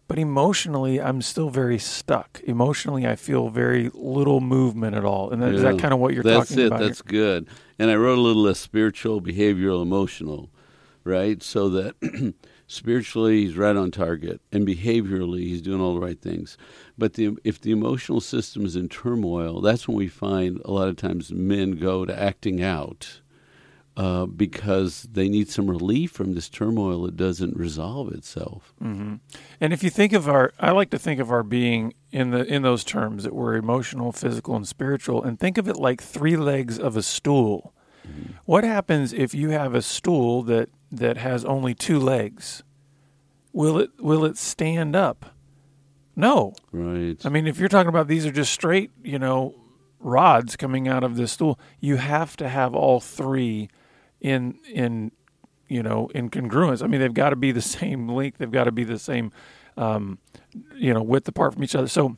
but 0.09 0.19
emotionally 0.19 1.01
I'm 1.01 1.21
still 1.21 1.51
very 1.51 1.79
stuck. 1.79 2.41
Emotionally, 2.45 3.07
I 3.07 3.17
feel 3.17 3.49
very 3.49 3.91
little 3.93 4.41
movement 4.41 4.95
at 4.95 5.05
all. 5.05 5.31
And 5.31 5.43
that, 5.43 5.53
is 5.55 5.63
that 5.63 5.75
Yeah. 5.75 5.81
kind 5.81 5.93
of 5.93 5.99
what 6.01 6.15
you're 6.15 6.23
That's 6.23 6.51
talking 6.51 6.63
it. 6.65 6.67
about? 6.69 6.81
That's 6.81 7.03
good. 7.03 7.49
And 7.79 7.91
I 7.91 7.97
wrote 7.97 8.19
a 8.19 8.21
little 8.21 8.43
less 8.43 8.61
spiritual, 8.61 9.21
behavioral, 9.21 9.83
emotional, 9.83 10.51
right? 11.05 11.43
So 11.43 11.69
that 11.71 11.97
spiritually 12.67 13.43
he's 13.45 13.57
right 13.57 13.77
on 13.77 13.91
target, 13.91 14.41
and 14.53 14.67
behaviorally 14.67 15.43
he's 15.43 15.63
doing 15.63 15.81
all 15.81 15.95
the 15.95 16.01
right 16.01 16.21
things. 16.21 16.57
But 16.99 17.15
the, 17.15 17.37
if 17.45 17.61
the 17.61 17.71
emotional 17.73 18.21
system 18.21 18.65
is 18.65 18.77
in 18.77 18.89
turmoil, 18.89 19.61
that's 19.61 19.87
when 19.87 19.97
we 19.97 20.09
find 20.09 20.61
a 20.65 20.73
lot 20.73 20.89
of 20.89 20.97
times 20.97 21.33
men 21.33 21.73
go 21.73 22.05
to 22.05 22.19
acting 22.19 22.63
out. 22.63 23.21
Uh, 23.99 24.27
because 24.27 25.09
they 25.11 25.27
need 25.27 25.49
some 25.49 25.71
relief 25.71 26.11
from 26.11 26.35
this 26.35 26.51
turmoil 26.51 27.05
that 27.05 27.17
doesn't 27.17 27.57
resolve 27.57 28.13
itself. 28.13 28.75
And 29.59 29.73
if 29.73 29.83
you 29.83 29.89
think 29.89 30.13
of 30.13 30.29
our, 30.29 30.53
I 30.61 30.73
like 30.73 30.91
to 30.91 30.99
think 30.99 31.19
of 31.19 31.31
our 31.31 31.43
being 31.43 31.95
in 32.13 32.31
the 32.31 32.45
in 32.45 32.61
those 32.61 32.85
terms 32.85 33.23
that 33.25 33.35
we're 33.35 33.55
emotional, 33.55 34.13
physical, 34.13 34.55
and 34.55 34.69
spiritual, 34.69 35.23
and 35.25 35.41
think 35.41 35.57
of 35.57 35.67
it 35.67 35.79
like 35.79 36.03
three 36.03 36.37
legs 36.37 36.79
of 36.79 36.95
a 36.99 37.03
stool. 37.03 37.73
What 38.45 38.65
happens 38.65 39.13
if 39.13 39.35
you 39.35 39.51
have 39.51 39.75
a 39.75 39.83
stool 39.83 40.43
that 40.45 40.69
that 40.91 41.17
has 41.17 41.45
only 41.45 41.75
two 41.75 41.99
legs? 41.99 42.63
Will 43.53 43.79
it 43.79 43.91
will 43.99 44.25
it 44.25 44.37
stand 44.37 44.95
up? 44.95 45.35
No. 46.15 46.55
Right. 46.73 47.25
I 47.25 47.29
mean, 47.29 47.47
if 47.47 47.59
you're 47.59 47.69
talking 47.69 47.89
about 47.89 48.09
these 48.09 48.25
are 48.25 48.33
just 48.33 48.53
straight, 48.53 48.91
you 49.03 49.19
know, 49.19 49.55
rods 50.01 50.57
coming 50.57 50.89
out 50.89 51.05
of 51.05 51.17
this 51.17 51.33
stool, 51.33 51.59
you 51.81 51.97
have 51.97 52.37
to 52.39 52.49
have 52.49 52.75
all 52.75 53.01
three 53.01 53.69
in 54.21 54.59
in 54.73 55.13
you 55.69 55.83
know 55.83 56.09
in 56.15 56.31
congruence. 56.31 56.83
I 56.83 56.87
mean, 56.87 57.01
they've 57.01 57.13
got 57.13 57.31
to 57.31 57.37
be 57.37 57.53
the 57.53 57.63
same 57.79 58.09
length. 58.09 58.39
They've 58.39 58.51
got 58.51 58.65
to 58.65 58.73
be 58.73 58.85
the 58.85 58.99
same, 58.99 59.33
um, 59.77 60.19
you 60.75 60.95
know, 60.95 61.03
width 61.03 61.29
apart 61.29 61.55
from 61.55 61.65
each 61.65 61.75
other. 61.75 61.89
So 61.89 62.17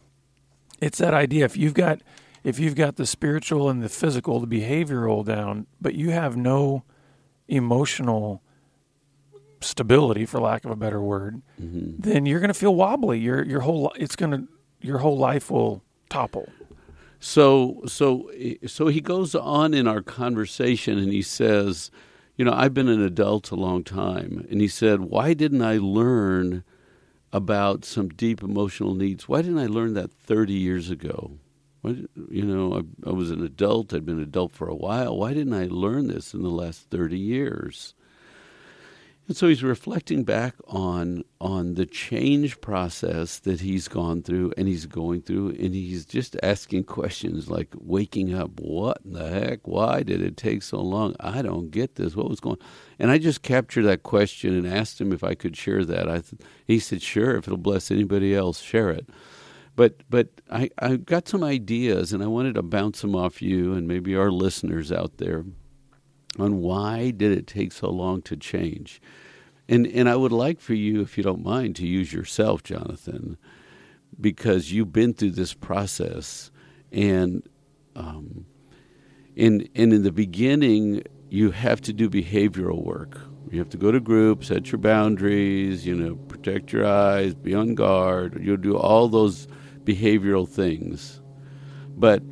it's 0.81 0.99
that 0.99 1.15
idea. 1.15 1.45
If 1.45 1.57
you've 1.57 1.75
got 1.75 2.01
if 2.45 2.59
you've 2.59 2.75
got 2.75 2.97
the 2.97 3.07
spiritual 3.07 3.69
and 3.69 3.83
the 3.83 3.89
physical, 3.89 4.41
the 4.41 4.47
behavioral 4.47 5.25
down, 5.25 5.67
but 5.81 5.95
you 5.95 6.11
have 6.11 6.37
no 6.37 6.85
emotional 7.49 8.43
stability, 9.61 10.25
for 10.25 10.41
lack 10.41 10.65
of 10.65 10.71
a 10.71 10.77
better 10.77 11.01
word, 11.01 11.43
mm-hmm. 11.61 11.95
then 11.99 12.27
you're 12.27 12.41
going 12.41 12.49
to 12.49 12.55
feel 12.55 12.75
wobbly. 12.75 13.19
Your 13.19 13.45
your 13.45 13.61
whole 13.61 13.93
it's 13.97 14.17
going 14.17 14.33
to 14.33 14.49
your 14.81 14.99
whole 14.99 15.19
life 15.19 15.51
will 15.51 15.83
topple. 16.09 16.49
So 17.21 17.83
so 17.87 18.31
eh, 18.37 18.55
so 18.67 18.89
he 18.89 19.01
goes 19.01 19.35
on 19.35 19.75
in 19.75 19.89
our 19.89 20.03
conversation 20.03 20.99
and 20.99 21.13
he 21.13 21.23
says, 21.23 21.91
you 22.37 22.45
know, 22.45 22.53
I've 22.53 22.75
been 22.75 22.89
an 22.89 23.03
adult 23.03 23.51
a 23.51 23.57
long 23.57 23.83
time, 23.83 24.47
and 24.49 24.61
he 24.61 24.69
said, 24.69 25.01
why 25.01 25.35
didn't 25.35 25.63
I 25.63 25.79
learn 25.79 26.63
about 27.33 27.85
some 27.85 28.09
deep 28.09 28.43
emotional 28.43 28.95
needs? 28.95 29.29
Why 29.29 29.43
didn't 29.43 29.59
I 29.59 29.67
learn 29.67 29.95
that 29.95 30.13
30 30.13 30.55
years 30.55 30.89
ago? 30.89 31.33
You 31.85 32.45
know, 32.45 32.75
I, 32.75 33.09
I 33.11 33.13
was 33.13 33.31
an 33.31 33.43
adult. 33.43 33.95
I'd 33.95 34.05
been 34.05 34.17
an 34.17 34.23
adult 34.23 34.53
for 34.53 34.69
a 34.69 34.75
while. 34.75 35.17
Why 35.17 35.33
didn't 35.33 35.55
I 35.55 35.67
learn 35.71 36.09
this 36.09 36.35
in 36.35 36.43
the 36.43 36.51
last 36.51 36.91
30 36.91 37.19
years? 37.19 37.95
And 39.29 39.37
so 39.37 39.47
he's 39.47 39.63
reflecting 39.63 40.25
back 40.25 40.55
on 40.67 41.23
on 41.39 41.75
the 41.75 41.85
change 41.85 42.63
process 42.63 43.39
that 43.41 43.61
he's 43.61 43.87
gone 43.87 44.23
through 44.23 44.55
and 44.57 44.67
he's 44.67 44.87
going 44.87 45.21
through 45.21 45.51
and 45.51 45.75
he's 45.75 46.07
just 46.07 46.35
asking 46.43 46.85
questions 46.85 47.51
like 47.51 47.69
waking 47.79 48.33
up, 48.33 48.59
what 48.59 49.03
in 49.05 49.13
the 49.13 49.29
heck? 49.29 49.69
Why 49.69 50.03
did 50.03 50.23
it 50.23 50.39
take 50.39 50.63
so 50.63 50.81
long? 50.81 51.15
I 51.21 51.43
don't 51.43 51.71
get 51.71 51.97
this. 51.97 52.17
What 52.17 52.31
was 52.31 52.41
going 52.41 52.57
on? 52.59 52.67
And 52.99 53.11
I 53.11 53.19
just 53.19 53.43
captured 53.43 53.83
that 53.83 54.03
question 54.03 54.55
and 54.55 54.67
asked 54.67 54.99
him 54.99 55.13
if 55.13 55.23
I 55.23 55.35
could 55.35 55.59
share 55.59 55.85
that. 55.85 56.09
I 56.09 56.21
th- 56.21 56.41
he 56.67 56.79
said, 56.79 57.03
"Sure, 57.03 57.37
if 57.37 57.47
it'll 57.47 57.59
bless 57.59 57.91
anybody 57.91 58.35
else, 58.35 58.61
share 58.61 58.89
it." 58.91 59.11
But 59.79 60.03
but 60.11 60.27
I 60.51 60.71
I 60.81 60.97
got 60.97 61.29
some 61.29 61.45
ideas 61.45 62.13
and 62.13 62.21
I 62.21 62.27
wanted 62.27 62.57
to 62.57 62.63
bounce 62.63 63.01
them 63.01 63.15
off 63.15 63.41
you 63.41 63.75
and 63.75 63.87
maybe 63.87 64.17
our 64.17 64.33
listeners 64.33 64.91
out 64.91 65.19
there 65.19 65.45
on 66.37 66.59
why 66.59 67.13
did 67.13 67.31
it 67.31 67.47
take 67.47 67.71
so 67.71 67.89
long 67.89 68.21
to 68.23 68.37
change. 68.37 69.01
And 69.69 69.87
and 69.87 70.09
I 70.09 70.17
would 70.17 70.33
like 70.33 70.61
for 70.61 70.75
you, 70.75 71.01
if 71.01 71.17
you 71.17 71.23
don't 71.23 71.45
mind, 71.45 71.77
to 71.77 71.87
use 71.87 72.13
yourself, 72.13 72.65
Jonathan, 72.65 73.39
because 74.21 74.73
you've 74.73 74.93
been 74.93 75.15
through 75.15 75.31
this 75.31 75.55
process, 75.55 76.51
and 76.91 77.49
um, 77.95 78.47
in 79.37 79.69
and 79.77 79.93
in 79.93 80.03
the 80.03 80.11
beginning, 80.11 81.05
you 81.31 81.53
have 81.53 81.81
to 81.83 81.93
do 81.93 82.11
behavioral 82.11 82.83
work. 82.83 83.21
You 83.49 83.61
have 83.61 83.71
to 83.71 83.79
go 83.79 83.93
to 83.93 84.01
groups, 84.01 84.49
set 84.49 84.73
your 84.73 84.81
boundaries, 84.81 85.87
you 85.87 85.95
know, 85.95 86.17
protect 86.17 86.73
your 86.73 86.85
eyes, 86.85 87.33
be 87.35 87.55
on 87.55 87.77
guard. 87.77 88.41
You'll 88.43 88.57
do 88.57 88.77
all 88.77 89.07
those 89.07 89.47
behavioral 89.89 90.49
things, 90.49 91.21
but 91.97 92.23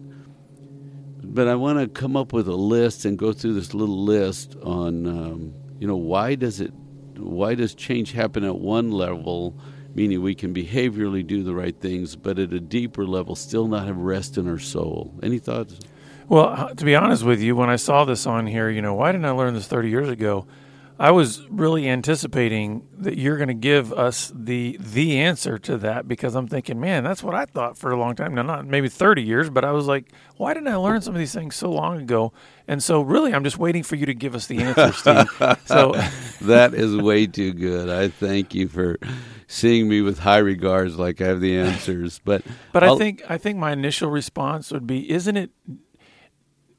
but 1.23 1.49
I 1.49 1.55
want 1.55 1.79
to 1.81 1.89
come 1.89 2.17
up 2.17 2.33
with 2.33 2.49
a 2.49 2.55
list 2.55 3.05
and 3.05 3.19
go 3.19 3.33
through 3.33 3.55
this 3.55 3.75
little 3.75 4.05
list 4.05 4.57
on, 4.63 5.07
um, 5.07 5.55
you 5.79 5.87
know, 5.87 5.97
why 5.97 6.35
does 6.35 6.61
it, 6.61 6.73
why 7.17 7.55
does 7.55 7.75
change 7.75 8.13
happen 8.13 8.45
at 8.45 8.57
one 8.57 8.91
level, 8.91 9.59
meaning 9.95 10.23
we 10.23 10.35
can 10.35 10.55
behaviorally 10.55 11.27
do 11.27 11.43
the 11.43 11.55
right 11.55 11.79
things, 11.79 12.17
but 12.17 12.39
at 12.39 12.53
a 12.53 12.61
deeper 12.61 13.05
level, 13.07 13.35
still 13.35 13.67
not 13.67 13.87
have 13.87 13.97
rest 13.97 14.39
in 14.39 14.49
our 14.49 14.59
soul. 14.59 15.19
Any 15.23 15.39
thoughts? 15.39 15.79
Well, 16.29 16.49
uh, 16.49 16.75
to 16.75 16.85
be 16.85 16.95
honest 16.95 17.23
with 17.23 17.41
you, 17.41 17.57
when 17.57 17.71
I 17.71 17.77
saw 17.77 18.05
this 18.05 18.27
on 18.27 18.47
here, 18.47 18.71
you 18.71 18.83
know, 18.83 18.95
why 18.95 19.13
didn't 19.13 19.27
I 19.27 19.31
learn 19.31 19.55
this 19.55 19.67
30 19.67 19.91
years 19.91 20.09
ago? 20.09 20.47
I 20.99 21.11
was 21.11 21.47
really 21.51 21.87
anticipating 21.89 22.89
that 22.99 23.19
you're 23.19 23.37
going 23.37 23.49
to 23.49 23.55
give 23.55 23.93
us 23.93 24.33
the 24.35 24.79
the 24.81 25.19
answer 25.21 25.59
to 25.59 25.77
that 25.79 26.09
because 26.09 26.35
I'm 26.35 26.49
thinking, 26.49 26.81
man, 26.81 27.05
that's 27.05 27.23
what 27.23 27.35
I 27.35 27.45
thought 27.45 27.77
for 27.77 27.91
a 27.91 27.99
long 27.99 28.15
time. 28.17 28.35
Now, 28.35 28.43
not 28.43 28.67
maybe 28.67 28.89
30 28.89 29.23
years, 29.23 29.51
but 29.51 29.63
I 29.65 29.73
was 29.73 29.87
like, 29.87 30.11
why 30.39 30.55
didn't 30.55 30.69
I 30.69 30.77
learn 30.77 31.03
some 31.03 31.15
of 31.15 31.19
these 31.19 31.35
things 31.35 31.55
so 31.55 31.71
long 31.71 32.01
ago? 32.01 32.33
And 32.67 32.83
so, 32.83 33.03
really, 33.03 33.35
I'm 33.35 33.45
just 33.45 33.59
waiting 33.59 33.83
for 33.83 33.97
you 33.97 34.07
to 34.07 34.15
give 34.15 34.35
us 34.35 34.47
the 34.47 34.59
answer, 34.63 34.93
Steve. 35.39 35.59
so, 35.67 35.93
that 36.41 36.73
is 36.73 36.97
way 36.97 37.27
too 37.27 37.53
good. 37.53 37.91
I 37.91 38.09
thank 38.09 38.55
you 38.55 38.67
for 38.67 38.99
seeing 39.49 39.89
me 39.89 40.01
with 40.01 40.21
high 40.21 40.39
regards, 40.39 40.99
like 40.99 41.21
I 41.21 41.27
have 41.27 41.41
the 41.43 41.59
answers. 41.59 42.21
But 42.25 42.43
But 42.73 42.83
I 42.83 42.87
I'll- 42.87 42.97
think 42.99 43.23
I 43.29 43.37
think 43.37 43.59
my 43.59 43.73
initial 43.73 44.09
response 44.11 44.73
would 44.73 44.87
be, 44.87 45.11
isn't 45.11 45.37
it? 45.37 45.51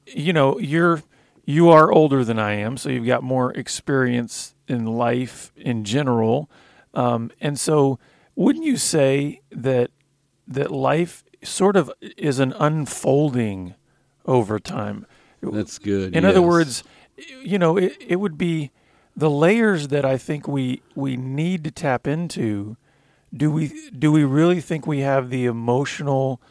You 0.08 0.34
know, 0.34 0.58
you're 0.58 1.04
you 1.48 1.70
are 1.70 1.90
older 1.90 2.26
than 2.26 2.38
I 2.38 2.56
am, 2.56 2.76
so 2.76 2.90
you've 2.90 3.06
got 3.06 3.24
more 3.24 3.54
experience 3.54 4.54
in 4.68 4.86
life 4.86 5.54
in 5.56 5.86
general, 5.86 6.52
um, 6.94 7.32
and 7.40 7.58
so 7.58 8.00
wouldn't 8.36 8.66
you 8.66 8.76
say 8.76 9.40
that 9.50 9.90
that 10.46 10.72
life 10.72 11.24
sort 11.44 11.78
of 11.78 11.92
is 12.02 12.40
an 12.40 12.54
unfolding 12.60 13.76
over 14.26 14.60
time? 14.60 15.08
that's 15.42 15.80
good. 15.80 16.14
In 16.16 16.26
other 16.26 16.42
words, 16.42 16.84
you 17.42 17.58
know, 17.58 17.78
it, 17.78 17.96
it 18.06 18.18
would 18.18 18.38
be 18.38 18.72
the 19.16 19.30
layers 19.30 19.88
that 19.88 20.04
I 20.04 20.18
think 20.18 20.48
we 20.50 20.82
we 20.96 21.16
need 21.16 21.64
to 21.64 21.72
tap 21.72 22.08
into. 22.08 22.76
Do 23.34 23.50
we 23.52 23.90
do 23.98 24.12
we 24.12 24.26
really 24.26 24.60
think 24.60 24.86
we 24.86 25.00
have 25.00 25.30
the 25.30 25.46
emotional 25.46 26.42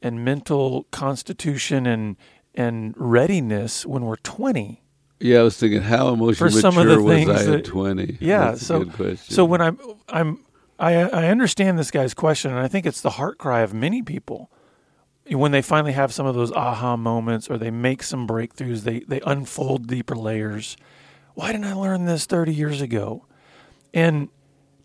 and 0.00 0.24
mental 0.24 0.84
constitution 0.90 1.86
and 1.86 2.16
and 2.54 2.94
readiness 2.96 3.84
when 3.86 4.04
we're 4.04 4.16
20? 4.16 4.82
yeah, 5.20 5.40
I 5.40 5.42
was 5.42 5.56
thinking, 5.56 5.82
how 5.82 6.08
emotionally 6.12 6.52
For 6.52 6.60
some 6.60 6.78
of 6.78 6.86
mature 6.86 6.96
the 6.96 7.02
was 7.02 7.14
things 7.16 7.30
I 7.30 7.42
that- 7.44 7.54
at 7.60 7.64
twenty? 7.64 8.18
Yeah, 8.20 8.50
That's 8.52 8.64
so 8.66 8.80
good 8.84 8.92
question. 8.92 9.34
so 9.34 9.44
when 9.44 9.60
I'm 9.60 9.78
I'm 10.08 10.44
I 10.78 10.94
I 10.94 11.26
understand 11.28 11.76
this 11.78 11.90
guy's 11.90 12.14
question 12.14 12.50
and 12.52 12.60
I 12.60 12.68
think 12.68 12.86
it's 12.86 13.00
the 13.00 13.10
heart 13.10 13.36
cry 13.38 13.60
of 13.62 13.74
many 13.74 14.00
people. 14.02 14.50
When 15.30 15.50
they 15.50 15.60
finally 15.60 15.92
have 15.92 16.12
some 16.14 16.24
of 16.24 16.34
those 16.36 16.52
aha 16.52 16.96
moments 16.96 17.50
or 17.50 17.58
they 17.58 17.70
make 17.70 18.02
some 18.04 18.26
breakthroughs, 18.28 18.82
they 18.84 19.00
they 19.00 19.20
unfold 19.26 19.88
deeper 19.88 20.14
layers. 20.14 20.76
Why 21.34 21.52
didn't 21.52 21.66
I 21.66 21.74
learn 21.74 22.04
this 22.06 22.24
30 22.24 22.54
years 22.54 22.80
ago? 22.80 23.26
And 23.92 24.28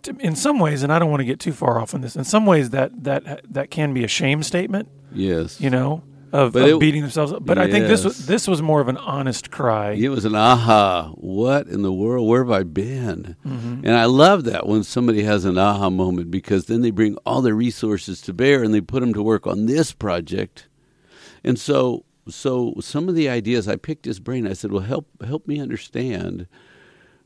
to, 0.01 0.15
in 0.19 0.35
some 0.35 0.59
ways, 0.59 0.81
and 0.83 0.91
I 0.91 0.99
don't 0.99 1.09
want 1.11 1.21
to 1.21 1.25
get 1.25 1.39
too 1.39 1.53
far 1.53 1.79
off 1.79 1.93
on 1.93 2.01
this. 2.01 2.15
In 2.15 2.23
some 2.23 2.45
ways, 2.45 2.71
that 2.71 3.03
that 3.03 3.41
that 3.53 3.69
can 3.71 3.93
be 3.93 4.03
a 4.03 4.07
shame 4.07 4.41
statement, 4.43 4.89
yes, 5.13 5.61
you 5.61 5.69
know, 5.69 6.03
of, 6.33 6.55
of 6.55 6.65
it- 6.67 6.79
beating 6.79 7.01
themselves 7.01 7.31
up. 7.31 7.45
But 7.45 7.57
I 7.57 7.69
think 7.69 7.87
this 7.87 8.03
was 8.03 8.25
this 8.25 8.47
was 8.47 8.61
more 8.61 8.81
of 8.81 8.87
an 8.89 8.97
honest 8.97 9.51
cry. 9.51 9.91
It 9.91 10.09
was 10.09 10.25
an 10.25 10.35
aha. 10.35 11.11
What 11.15 11.67
in 11.67 11.83
the 11.83 11.93
world? 11.93 12.27
Where 12.27 12.43
have 12.43 12.51
I 12.51 12.63
been? 12.63 13.35
Mm-hmm. 13.45 13.85
And 13.85 13.95
I 13.95 14.05
love 14.05 14.43
that 14.45 14.67
when 14.67 14.83
somebody 14.83 15.23
has 15.23 15.45
an 15.45 15.57
aha 15.57 15.89
moment 15.89 16.31
because 16.31 16.65
then 16.65 16.81
they 16.81 16.91
bring 16.91 17.15
all 17.25 17.41
their 17.41 17.53
resources 17.55 18.19
to 18.21 18.33
bear 18.33 18.63
and 18.63 18.73
they 18.73 18.81
put 18.81 19.01
them 19.01 19.13
to 19.13 19.21
work 19.23 19.45
on 19.47 19.67
this 19.67 19.93
project. 19.93 20.67
And 21.43 21.59
so, 21.59 22.05
so 22.27 22.73
some 22.79 23.07
of 23.07 23.15
the 23.15 23.29
ideas 23.29 23.67
I 23.67 23.75
picked 23.75 24.05
his 24.05 24.19
brain. 24.19 24.47
I 24.47 24.53
said, 24.53 24.71
"Well, 24.71 24.81
help 24.83 25.07
help 25.23 25.47
me 25.47 25.59
understand. 25.59 26.47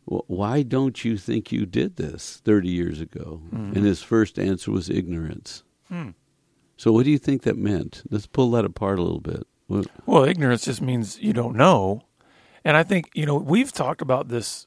Why 0.06 0.64
don't 0.64 1.04
you 1.04 1.18
think 1.18 1.52
you 1.52 1.66
did 1.66 1.98
this 1.98 2.42
30 2.44 2.70
years 2.70 3.00
ago?" 3.02 3.42
Mm-hmm. 3.54 3.74
And 3.76 3.86
his 3.86 4.02
first 4.02 4.38
answer 4.40 4.72
was 4.72 4.90
ignorance. 4.90 5.64
Hmm. 5.88 6.10
So, 6.78 6.92
what 6.92 7.04
do 7.06 7.12
you 7.12 7.18
think 7.18 7.42
that 7.44 7.58
meant? 7.58 8.04
Let's 8.10 8.28
pull 8.28 8.52
that 8.52 8.66
apart 8.66 9.00
a 9.00 9.02
little 9.02 9.20
bit. 9.20 9.46
What, 9.68 9.88
Well, 10.06 10.24
ignorance 10.24 10.64
just 10.66 10.82
means 10.82 11.20
you 11.20 11.34
don't 11.34 11.56
know. 11.56 12.04
And 12.64 12.78
I 12.78 12.84
think, 12.84 13.10
you 13.14 13.26
know, 13.26 13.36
we've 13.36 13.72
talked 13.72 14.02
about 14.02 14.28
this 14.30 14.66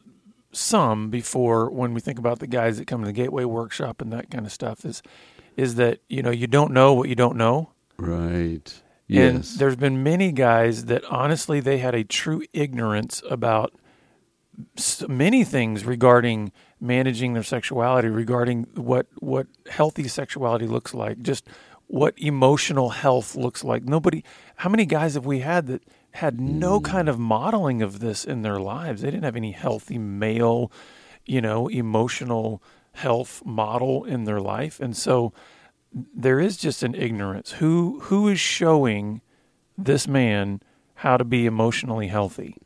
some 0.52 1.10
before 1.10 1.70
when 1.70 1.94
we 1.94 2.00
think 2.00 2.18
about 2.18 2.40
the 2.40 2.46
guys 2.46 2.78
that 2.78 2.86
come 2.86 3.00
to 3.02 3.06
the 3.06 3.12
Gateway 3.12 3.44
Workshop 3.44 4.00
and 4.00 4.12
that 4.12 4.30
kind 4.30 4.44
of 4.44 4.52
stuff 4.52 4.84
is 4.84 5.02
is 5.56 5.76
that 5.76 6.00
you 6.08 6.22
know 6.22 6.30
you 6.30 6.46
don't 6.48 6.72
know 6.72 6.92
what 6.94 7.08
you 7.08 7.14
don't 7.14 7.36
know. 7.36 7.70
Right. 7.96 8.82
And 9.08 9.36
Yes. 9.38 9.54
there's 9.54 9.76
been 9.76 10.02
many 10.02 10.32
guys 10.32 10.86
that 10.86 11.04
honestly 11.04 11.60
they 11.60 11.78
had 11.78 11.94
a 11.94 12.02
true 12.04 12.42
ignorance 12.52 13.22
about 13.30 13.72
many 15.08 15.44
things 15.44 15.84
regarding 15.84 16.52
managing 16.80 17.34
their 17.34 17.42
sexuality, 17.42 18.08
regarding 18.08 18.66
what 18.74 19.06
what 19.18 19.46
healthy 19.68 20.08
sexuality 20.08 20.66
looks 20.66 20.94
like, 20.94 21.20
just 21.20 21.46
what 21.90 22.16
emotional 22.18 22.90
health 22.90 23.34
looks 23.34 23.64
like. 23.64 23.82
Nobody 23.82 24.22
how 24.56 24.70
many 24.70 24.86
guys 24.86 25.14
have 25.14 25.26
we 25.26 25.40
had 25.40 25.66
that 25.66 25.82
had 26.12 26.40
no 26.40 26.78
hmm. 26.78 26.84
kind 26.84 27.08
of 27.08 27.18
modeling 27.18 27.82
of 27.82 27.98
this 27.98 28.24
in 28.24 28.42
their 28.42 28.60
lives? 28.60 29.02
They 29.02 29.10
didn't 29.10 29.24
have 29.24 29.36
any 29.36 29.50
healthy 29.50 29.98
male, 29.98 30.70
you 31.26 31.40
know, 31.40 31.66
emotional 31.66 32.62
health 32.92 33.42
model 33.44 34.04
in 34.04 34.22
their 34.22 34.40
life. 34.40 34.78
And 34.78 34.96
so 34.96 35.32
there 35.92 36.38
is 36.38 36.56
just 36.56 36.84
an 36.84 36.94
ignorance. 36.94 37.52
Who 37.52 37.98
who 38.04 38.28
is 38.28 38.38
showing 38.38 39.20
this 39.76 40.06
man 40.06 40.60
how 40.94 41.16
to 41.16 41.24
be 41.24 41.44
emotionally 41.44 42.06
healthy? 42.06 42.56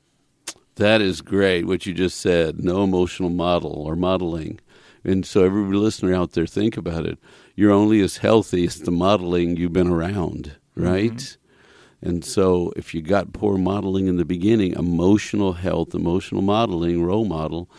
That 0.75 1.01
is 1.01 1.23
great, 1.23 1.67
what 1.67 1.87
you 1.87 1.95
just 1.95 2.21
said. 2.21 2.63
No 2.63 2.85
emotional 2.85 3.31
model 3.31 3.73
or 3.73 3.97
modeling. 3.97 4.61
And 5.03 5.25
so, 5.25 5.45
every 5.45 5.77
listener 5.77 6.15
out 6.15 6.33
there, 6.33 6.47
think 6.47 6.77
about 6.77 7.07
it. 7.07 7.19
You're 7.55 7.73
only 7.73 8.01
as 8.01 8.19
healthy 8.19 8.67
as 8.67 8.81
the 8.81 8.91
modeling 8.91 9.57
you've 9.57 9.73
been 9.73 9.89
around, 9.89 10.57
mm-hmm. 10.77 10.89
right? 10.89 11.37
And 12.03 12.25
so, 12.25 12.73
if 12.77 12.95
you 12.95 13.01
got 13.01 13.33
poor 13.33 13.57
modeling 13.57 14.09
in 14.09 14.17
the 14.17 14.25
beginning, 14.25 14.73
emotional 14.73 15.55
health, 15.55 15.95
emotional 15.95 16.43
modeling, 16.43 17.03
role 17.03 17.25
model, 17.25 17.71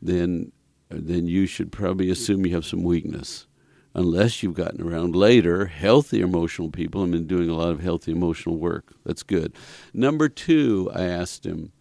then 0.00 0.52
then 0.88 1.26
you 1.26 1.46
should 1.46 1.72
probably 1.72 2.10
assume 2.10 2.46
you 2.46 2.54
have 2.54 2.64
some 2.64 2.84
weakness. 2.84 3.46
Unless 3.94 4.42
you've 4.42 4.54
gotten 4.54 4.82
around 4.82 5.16
later, 5.16 5.66
healthy 5.66 6.20
emotional 6.20 6.70
people 6.70 7.02
and 7.02 7.10
been 7.10 7.26
doing 7.26 7.48
a 7.48 7.54
lot 7.54 7.70
of 7.70 7.80
healthy 7.80 8.12
emotional 8.12 8.58
work. 8.58 8.92
That's 9.04 9.22
good. 9.22 9.54
Number 9.94 10.28
two, 10.28 10.90
I 10.94 11.04
asked 11.04 11.46
him, 11.46 11.72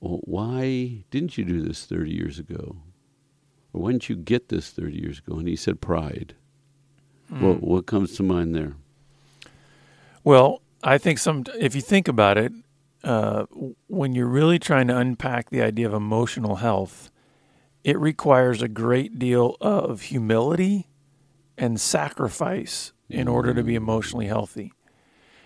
well, 0.00 0.20
why 0.24 1.04
didn't 1.10 1.38
you 1.38 1.44
do 1.44 1.62
this 1.62 1.86
30 1.86 2.10
years 2.10 2.38
ago? 2.38 2.76
Or 3.72 3.82
why 3.82 3.92
didn't 3.92 4.08
you 4.08 4.16
get 4.16 4.48
this 4.48 4.70
30 4.70 5.00
years 5.00 5.20
ago? 5.20 5.38
And 5.38 5.46
he 5.46 5.56
said, 5.56 5.80
pride. 5.80 6.34
What, 7.28 7.62
what 7.62 7.86
comes 7.86 8.14
to 8.16 8.22
mind 8.22 8.54
there? 8.54 8.74
Well, 10.22 10.62
I 10.82 10.98
think 10.98 11.18
some 11.18 11.44
if 11.58 11.74
you 11.74 11.80
think 11.80 12.08
about 12.08 12.38
it, 12.38 12.52
uh, 13.02 13.44
when 13.88 14.14
you're 14.14 14.26
really 14.26 14.58
trying 14.58 14.88
to 14.88 14.96
unpack 14.96 15.50
the 15.50 15.62
idea 15.62 15.86
of 15.86 15.94
emotional 15.94 16.56
health, 16.56 17.10
it 17.82 17.98
requires 17.98 18.62
a 18.62 18.68
great 18.68 19.18
deal 19.18 19.56
of 19.60 20.02
humility 20.02 20.88
and 21.58 21.80
sacrifice 21.80 22.92
in 23.08 23.28
order 23.28 23.52
to 23.52 23.62
be 23.62 23.74
emotionally 23.74 24.26
healthy. 24.26 24.72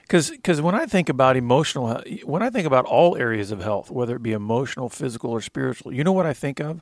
Because 0.03 0.63
when 0.63 0.75
I 0.75 0.87
think 0.87 1.09
about 1.09 1.37
emotional, 1.37 2.01
he- 2.07 2.23
when 2.25 2.43
I 2.43 2.49
think 2.49 2.67
about 2.67 2.87
all 2.87 3.17
areas 3.17 3.51
of 3.51 3.63
health, 3.63 3.91
whether 3.91 4.17
it 4.17 4.23
be 4.23 4.33
emotional, 4.33 4.89
physical, 4.89 5.31
or 5.31 5.41
spiritual, 5.41 5.93
you 5.93 6.03
know 6.03 6.13
what 6.13 6.25
I 6.25 6.33
think 6.33 6.61
of? 6.61 6.81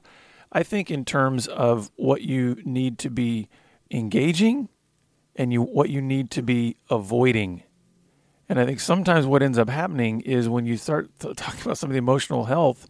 I 0.53 0.63
think 0.63 0.91
in 0.91 1.05
terms 1.05 1.49
of 1.49 1.91
what 1.97 2.23
you 2.23 2.57
need 2.65 2.99
to 3.01 3.11
be 3.11 3.49
engaging 3.91 4.69
and 5.37 5.53
you 5.53 5.63
what 5.63 5.91
you 5.91 6.01
need 6.01 6.31
to 6.33 6.43
be 6.43 6.77
avoiding. 6.91 7.63
And 8.49 8.61
I 8.61 8.67
think 8.67 8.81
sometimes 8.81 9.27
what 9.27 9.43
ends 9.43 9.59
up 9.59 9.69
happening 9.69 10.21
is 10.23 10.49
when 10.49 10.67
you 10.67 10.77
start 10.77 11.11
talking 11.19 11.61
about 11.63 11.79
some 11.79 11.91
of 11.91 11.93
the 11.93 11.99
emotional 11.99 12.45
health, 12.45 12.89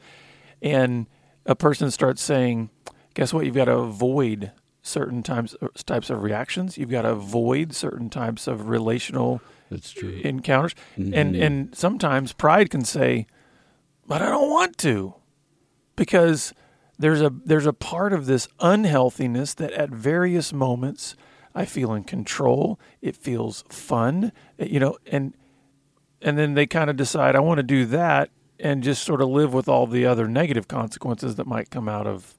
and 0.63 1.07
a 1.45 1.55
person 1.55 1.91
starts 1.91 2.23
saying, 2.23 2.71
"Guess 3.15 3.35
what? 3.35 3.45
You've 3.45 3.55
got 3.55 3.67
to 3.67 3.77
avoid 3.79 4.53
certain 4.83 5.23
times 5.23 5.57
uh, 5.61 5.69
types 5.85 6.11
of 6.11 6.23
reactions. 6.23 6.79
You've 6.79 6.91
got 6.91 7.03
to 7.03 7.11
avoid 7.11 7.75
certain 7.75 8.09
types 8.09 8.47
of 8.47 8.69
relational 8.69 9.41
That's 9.71 9.91
true. 9.91 10.21
encounters." 10.25 10.75
And 10.97 11.35
and 11.37 11.75
sometimes 11.75 12.33
pride 12.33 12.71
can 12.71 12.85
say, 12.85 13.27
"But 14.07 14.23
I 14.23 14.27
don't 14.27 14.51
want 14.51 14.79
to," 14.79 15.15
because 15.97 16.53
there's 16.99 17.21
a 17.21 17.33
there's 17.45 17.67
a 17.67 17.73
part 17.73 18.13
of 18.13 18.27
this 18.27 18.49
unhealthiness 18.61 19.55
that 19.55 19.73
at 19.73 19.91
various 19.91 20.53
moments 20.53 21.17
I 21.57 21.65
feel 21.65 21.93
in 21.95 22.05
control. 22.05 22.79
It 23.01 23.17
feels 23.17 23.65
fun, 23.69 24.31
you 24.59 24.79
know, 24.79 24.97
and 25.07 25.35
and 26.23 26.39
then 26.39 26.55
they 26.55 26.67
kind 26.67 26.91
of 26.91 26.97
decide 26.97 27.35
I 27.35 27.41
want 27.41 27.59
to 27.59 27.63
do 27.65 27.85
that 27.87 28.31
and 28.61 28.83
just 28.83 29.03
sort 29.05 29.21
of 29.21 29.29
live 29.29 29.53
with 29.53 29.69
all 29.69 29.87
the 29.87 30.07
other 30.07 30.29
negative 30.29 30.69
consequences 30.69 31.37
that 31.37 31.47
might 31.47 31.71
come 31.71 31.89
out 31.89 32.07
of 32.07 32.35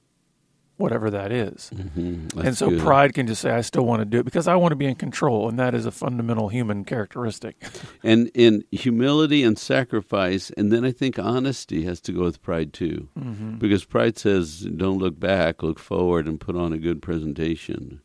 whatever 0.77 1.09
that 1.09 1.31
is. 1.31 1.71
Mhm. 1.73 2.35
and 2.45 2.55
so 2.55 2.69
good. 2.69 2.79
pride 2.81 3.13
can 3.15 3.25
just 3.25 3.41
say 3.41 3.49
I 3.49 3.61
still 3.61 3.83
want 3.85 4.01
to 4.01 4.05
do 4.05 4.19
it 4.19 4.25
because 4.25 4.47
I 4.47 4.55
want 4.55 4.71
to 4.71 4.75
be 4.75 4.85
in 4.85 4.93
control 4.93 5.49
and 5.49 5.57
that 5.57 5.73
is 5.73 5.87
a 5.87 5.91
fundamental 5.91 6.49
human 6.49 6.85
characteristic. 6.85 7.55
And 8.03 8.29
in 8.35 8.63
humility 8.71 9.43
and 9.43 9.57
sacrifice, 9.57 10.51
and 10.55 10.71
then 10.71 10.85
I 10.85 10.91
think 10.91 11.17
honesty 11.17 11.83
has 11.85 11.99
to 12.01 12.11
go 12.11 12.21
with 12.23 12.41
pride 12.43 12.73
too. 12.73 13.09
Because 13.57 13.85
pride 13.85 14.17
says, 14.19 14.61
don't 14.61 14.99
look 14.99 15.19
back, 15.19 15.63
look 15.63 15.79
forward, 15.79 16.27
and 16.27 16.39
put 16.39 16.55
on 16.55 16.73
a 16.73 16.77
good 16.77 17.01
presentation. 17.01 18.01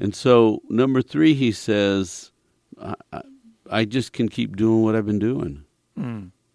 And 0.00 0.14
so, 0.14 0.62
number 0.70 1.02
three, 1.02 1.34
he 1.34 1.52
says, 1.52 2.32
I, 2.82 2.94
I, 3.70 3.84
just 3.84 4.14
can 4.14 4.30
keep 4.30 4.56
doing 4.56 4.82
what 4.82 4.96
I've 4.96 5.04
been 5.04 5.18
doing. 5.18 5.64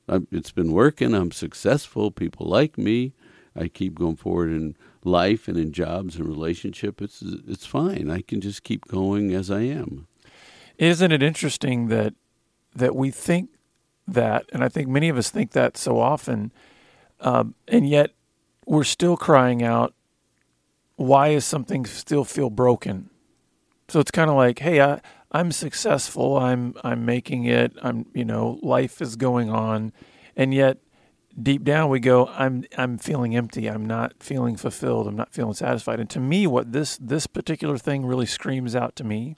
I, 0.10 0.22
it's 0.32 0.52
been 0.52 0.72
working. 0.72 1.14
I'm 1.14 1.32
successful. 1.32 2.10
People 2.10 2.48
like 2.48 2.76
me. 2.76 3.14
I 3.56 3.68
keep 3.68 4.00
going 4.00 4.16
forward 4.16 4.50
in 4.50 4.76
life 5.04 5.48
and 5.48 5.58
in 5.58 5.72
jobs 5.72 6.16
and 6.16 6.28
relationship. 6.28 7.04
It's 7.04 7.22
it's 7.22 7.66
fine. 7.68 8.10
I 8.10 8.22
can 8.22 8.42
just 8.42 8.64
keep 8.64 8.88
going 8.88 9.34
as 9.34 9.52
I 9.52 9.62
am. 9.62 10.08
Isn't 10.80 11.12
it 11.12 11.22
interesting 11.22 11.88
that 11.88 12.16
that 12.76 12.96
we 12.96 13.12
think 13.12 13.52
that, 14.08 14.46
and 14.52 14.64
I 14.64 14.70
think 14.70 14.90
many 14.90 15.08
of 15.08 15.18
us 15.18 15.30
think 15.30 15.52
that 15.52 15.78
so 15.78 16.00
often, 16.00 16.52
um, 17.22 17.54
and 17.68 17.88
yet 17.88 18.12
we're 18.66 18.84
still 18.84 19.16
crying 19.16 19.64
out, 19.64 19.94
"Why 20.96 21.30
is 21.30 21.46
something 21.46 21.86
still 21.86 22.26
feel 22.26 22.50
broken?" 22.50 23.10
So 23.88 24.00
it's 24.00 24.12
kind 24.12 24.30
of 24.30 24.36
like, 24.36 24.60
"Hey, 24.60 24.82
I, 24.82 25.02
I'm 25.32 25.52
successful. 25.52 26.38
I'm 26.38 26.74
I'm 26.84 27.06
making 27.06 27.46
it. 27.46 27.74
I'm 27.82 28.06
you 28.14 28.26
know 28.26 28.60
life 28.62 29.02
is 29.02 29.16
going 29.16 29.50
on, 29.50 29.94
and 30.36 30.54
yet." 30.54 30.80
Deep 31.38 31.66
down, 31.66 31.90
we 31.90 32.00
go. 32.00 32.28
I'm 32.28 32.64
I'm 32.78 32.98
feeling 32.98 33.36
empty. 33.36 33.68
I'm 33.68 33.86
not 33.86 34.24
feeling 34.24 34.56
fulfilled. 34.56 35.06
I'm 35.06 35.18
not 35.18 35.34
feeling 35.34 35.54
satisfied. 35.54 36.00
And 36.00 36.10
to 36.12 36.22
me, 36.22 36.48
what 36.48 36.72
this 36.72 36.96
this 36.96 37.28
particular 37.28 37.78
thing 37.78 38.06
really 38.06 38.26
screams 38.26 38.74
out 38.74 38.96
to 38.96 39.04
me 39.04 39.36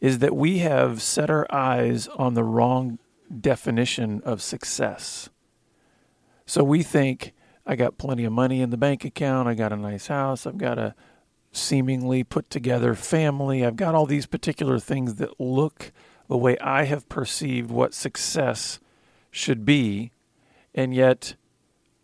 is 0.00 0.18
that 0.18 0.34
we 0.34 0.58
have 0.58 1.00
set 1.00 1.30
our 1.30 1.46
eyes 1.48 2.08
on 2.16 2.34
the 2.34 2.42
wrong 2.42 2.98
definition 3.40 4.20
of 4.24 4.42
success. 4.42 5.28
So 6.44 6.62
we 6.62 6.82
think, 6.82 7.32
I 7.64 7.76
got 7.76 7.98
plenty 7.98 8.24
of 8.24 8.32
money 8.32 8.60
in 8.60 8.70
the 8.70 8.76
bank 8.76 9.04
account, 9.04 9.48
I 9.48 9.54
got 9.54 9.72
a 9.72 9.76
nice 9.76 10.06
house, 10.08 10.46
I've 10.46 10.58
got 10.58 10.78
a 10.78 10.94
seemingly 11.56 12.22
put 12.24 12.50
together 12.50 12.94
family, 12.94 13.64
I've 13.64 13.76
got 13.76 13.94
all 13.94 14.06
these 14.06 14.26
particular 14.26 14.78
things 14.78 15.14
that 15.16 15.40
look 15.40 15.92
the 16.28 16.36
way 16.36 16.58
I 16.58 16.84
have 16.84 17.08
perceived 17.08 17.70
what 17.70 17.94
success 17.94 18.78
should 19.30 19.64
be, 19.64 20.10
and 20.74 20.94
yet 20.94 21.34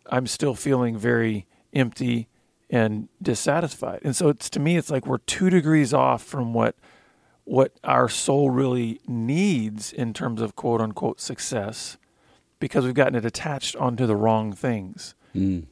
I'm 0.07 0.27
still 0.27 0.55
feeling 0.55 0.97
very 0.97 1.45
empty 1.73 2.27
and 2.69 3.09
dissatisfied. 3.21 3.99
And 4.03 4.15
so 4.15 4.29
it's 4.29 4.49
to 4.51 4.59
me 4.59 4.77
it's 4.77 4.89
like 4.89 5.05
we're 5.05 5.17
2 5.19 5.49
degrees 5.49 5.93
off 5.93 6.23
from 6.23 6.53
what 6.53 6.75
what 7.45 7.73
our 7.83 8.07
soul 8.07 8.49
really 8.49 9.01
needs 9.05 9.91
in 9.91 10.13
terms 10.13 10.41
of 10.41 10.55
quote 10.55 10.79
unquote 10.79 11.19
success 11.19 11.97
because 12.59 12.85
we've 12.85 12.93
gotten 12.93 13.15
it 13.15 13.25
attached 13.25 13.75
onto 13.75 14.05
the 14.05 14.15
wrong 14.15 14.53
things 14.53 15.13
Mm. 15.35 15.65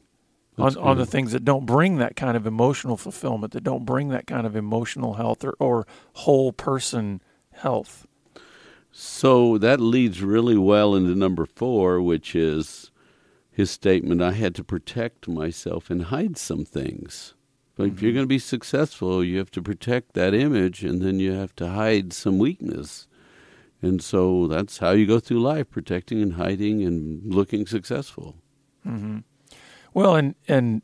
On, 0.58 0.76
on 0.76 0.98
the 0.98 1.06
things 1.06 1.32
that 1.32 1.44
don't 1.44 1.66
bring 1.66 1.96
that 1.98 2.16
kind 2.16 2.36
of 2.36 2.46
emotional 2.46 2.96
fulfillment 2.96 3.52
that 3.52 3.64
don't 3.64 3.84
bring 3.84 4.08
that 4.08 4.26
kind 4.26 4.46
of 4.46 4.54
emotional 4.54 5.14
health 5.14 5.44
or, 5.44 5.54
or 5.58 5.86
whole 6.14 6.52
person 6.52 7.20
health 7.52 8.06
So 8.90 9.58
that 9.58 9.80
leads 9.80 10.22
really 10.22 10.56
well 10.58 10.94
into 10.94 11.14
number 11.14 11.46
four, 11.46 12.00
which 12.02 12.34
is 12.34 12.90
his 13.50 13.70
statement 13.70 14.22
I 14.22 14.32
had 14.32 14.54
to 14.56 14.64
protect 14.64 15.28
myself 15.28 15.90
and 15.90 16.04
hide 16.04 16.36
some 16.36 16.64
things. 16.64 17.34
But 17.74 17.84
if 17.84 18.02
you're 18.02 18.10
mm-hmm. 18.10 18.16
going 18.16 18.24
to 18.24 18.28
be 18.28 18.38
successful, 18.38 19.24
you 19.24 19.38
have 19.38 19.50
to 19.52 19.62
protect 19.62 20.12
that 20.14 20.34
image 20.34 20.84
and 20.84 21.00
then 21.00 21.20
you 21.20 21.32
have 21.32 21.54
to 21.56 21.70
hide 21.70 22.12
some 22.12 22.38
weakness. 22.38 23.08
And 23.80 24.02
so 24.02 24.46
that's 24.46 24.78
how 24.78 24.90
you 24.92 25.06
go 25.06 25.18
through 25.20 25.40
life 25.40 25.70
protecting 25.70 26.22
and 26.22 26.34
hiding 26.34 26.82
and 26.84 27.34
looking 27.34 27.66
successful. 27.66 28.36
Mm-hmm. 28.86 29.18
Well, 29.94 30.16
and 30.16 30.34
and 30.48 30.82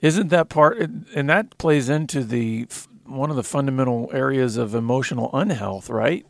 isn't 0.00 0.28
that 0.28 0.48
part? 0.48 0.78
And 0.78 1.28
that 1.28 1.56
plays 1.58 1.88
into 1.88 2.24
the 2.24 2.66
one 3.04 3.30
of 3.30 3.36
the 3.36 3.42
fundamental 3.42 4.10
areas 4.12 4.56
of 4.56 4.74
emotional 4.74 5.30
unhealth, 5.32 5.90
right? 5.90 6.26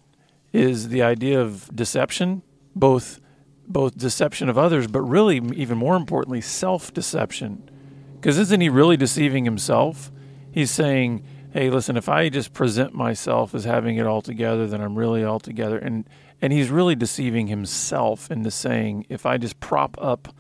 Is 0.53 0.89
the 0.89 1.03
idea 1.03 1.41
of 1.41 1.75
deception, 1.75 2.43
both 2.75 3.21
both 3.67 3.97
deception 3.97 4.49
of 4.49 4.59
others, 4.59 4.87
but 4.87 5.01
really, 5.03 5.37
even 5.55 5.79
more 5.79 5.97
importantly, 5.97 6.41
self 6.41 6.93
deception. 6.93 7.69
Because 8.15 8.39
isn't 8.39 8.61
he 8.61 8.69
really 8.69 8.97
deceiving 8.97 9.45
himself? 9.45 10.13
He's 10.51 10.71
saying, 10.71 11.25
hey, 11.53 11.71
listen, 11.71 11.97
if 11.97 12.09
I 12.09 12.29
just 12.29 12.53
present 12.53 12.95
myself 12.95 13.55
as 13.55 13.65
having 13.65 13.97
it 13.97 14.07
all 14.07 14.23
together, 14.23 14.67
then 14.67 14.81
I'm 14.81 14.97
really 14.97 15.25
all 15.25 15.41
together. 15.41 15.79
And, 15.79 16.09
and 16.41 16.53
he's 16.53 16.71
really 16.71 16.95
deceiving 16.95 17.49
himself 17.49 18.31
into 18.31 18.51
saying, 18.51 19.07
if 19.09 19.27
I 19.27 19.39
just 19.39 19.61
prop 19.61 19.97
up 20.01 20.35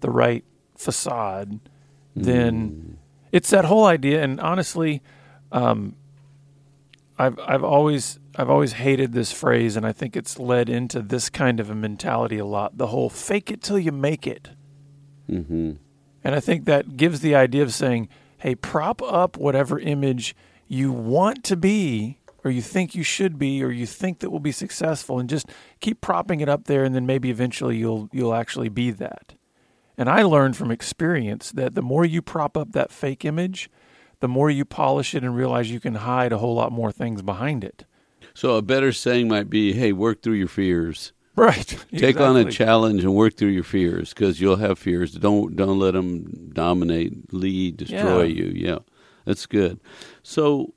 the 0.00 0.10
right 0.10 0.44
facade, 0.76 1.60
then 2.14 2.70
mm. 2.70 2.96
it's 3.32 3.50
that 3.50 3.64
whole 3.64 3.84
idea. 3.84 4.22
And 4.22 4.40
honestly, 4.40 5.02
um, 5.52 5.96
I've 7.18 7.38
I've 7.38 7.64
always 7.64 8.18
I've 8.36 8.50
always 8.50 8.72
hated 8.72 9.12
this 9.12 9.32
phrase, 9.32 9.76
and 9.76 9.86
I 9.86 9.92
think 9.92 10.16
it's 10.16 10.38
led 10.38 10.68
into 10.68 11.00
this 11.00 11.30
kind 11.30 11.60
of 11.60 11.70
a 11.70 11.74
mentality 11.74 12.38
a 12.38 12.44
lot. 12.44 12.76
The 12.76 12.88
whole 12.88 13.08
"fake 13.08 13.50
it 13.50 13.62
till 13.62 13.78
you 13.78 13.92
make 13.92 14.26
it," 14.26 14.50
mm-hmm. 15.28 15.72
and 16.22 16.34
I 16.34 16.40
think 16.40 16.66
that 16.66 16.96
gives 16.96 17.20
the 17.20 17.34
idea 17.34 17.62
of 17.62 17.72
saying, 17.72 18.08
"Hey, 18.38 18.54
prop 18.54 19.02
up 19.02 19.36
whatever 19.38 19.78
image 19.78 20.36
you 20.68 20.92
want 20.92 21.42
to 21.44 21.56
be, 21.56 22.18
or 22.44 22.50
you 22.50 22.60
think 22.60 22.94
you 22.94 23.02
should 23.02 23.38
be, 23.38 23.62
or 23.64 23.70
you 23.70 23.86
think 23.86 24.18
that 24.18 24.30
will 24.30 24.40
be 24.40 24.52
successful, 24.52 25.18
and 25.18 25.28
just 25.28 25.48
keep 25.80 26.02
propping 26.02 26.40
it 26.40 26.48
up 26.48 26.64
there, 26.64 26.84
and 26.84 26.94
then 26.94 27.06
maybe 27.06 27.30
eventually 27.30 27.76
you'll 27.78 28.10
you'll 28.12 28.34
actually 28.34 28.68
be 28.68 28.90
that." 28.90 29.35
And 29.98 30.10
I 30.10 30.22
learned 30.22 30.56
from 30.56 30.70
experience 30.70 31.50
that 31.52 31.74
the 31.74 31.82
more 31.82 32.04
you 32.04 32.20
prop 32.20 32.56
up 32.56 32.72
that 32.72 32.92
fake 32.92 33.24
image, 33.24 33.70
the 34.20 34.28
more 34.28 34.50
you 34.50 34.64
polish 34.64 35.14
it 35.14 35.22
and 35.22 35.34
realize 35.34 35.70
you 35.70 35.80
can 35.80 35.96
hide 35.96 36.32
a 36.32 36.38
whole 36.38 36.54
lot 36.54 36.72
more 36.72 36.92
things 36.92 37.22
behind 37.22 37.64
it. 37.64 37.84
So 38.34 38.56
a 38.56 38.62
better 38.62 38.92
saying 38.92 39.28
might 39.28 39.48
be, 39.48 39.72
"Hey, 39.72 39.92
work 39.92 40.22
through 40.22 40.34
your 40.34 40.48
fears." 40.48 41.12
Right. 41.36 41.66
Take 41.92 42.02
exactly. 42.02 42.24
on 42.24 42.36
a 42.36 42.50
challenge 42.50 43.04
and 43.04 43.14
work 43.14 43.36
through 43.36 43.50
your 43.50 43.64
fears 43.64 44.14
because 44.14 44.40
you'll 44.40 44.56
have 44.56 44.78
fears. 44.78 45.12
Don't 45.12 45.56
don't 45.56 45.78
let 45.78 45.92
them 45.92 46.50
dominate, 46.52 47.32
lead, 47.32 47.76
destroy 47.76 48.24
yeah. 48.24 48.44
you. 48.44 48.52
Yeah, 48.54 48.78
that's 49.24 49.46
good. 49.46 49.80
So 50.22 50.74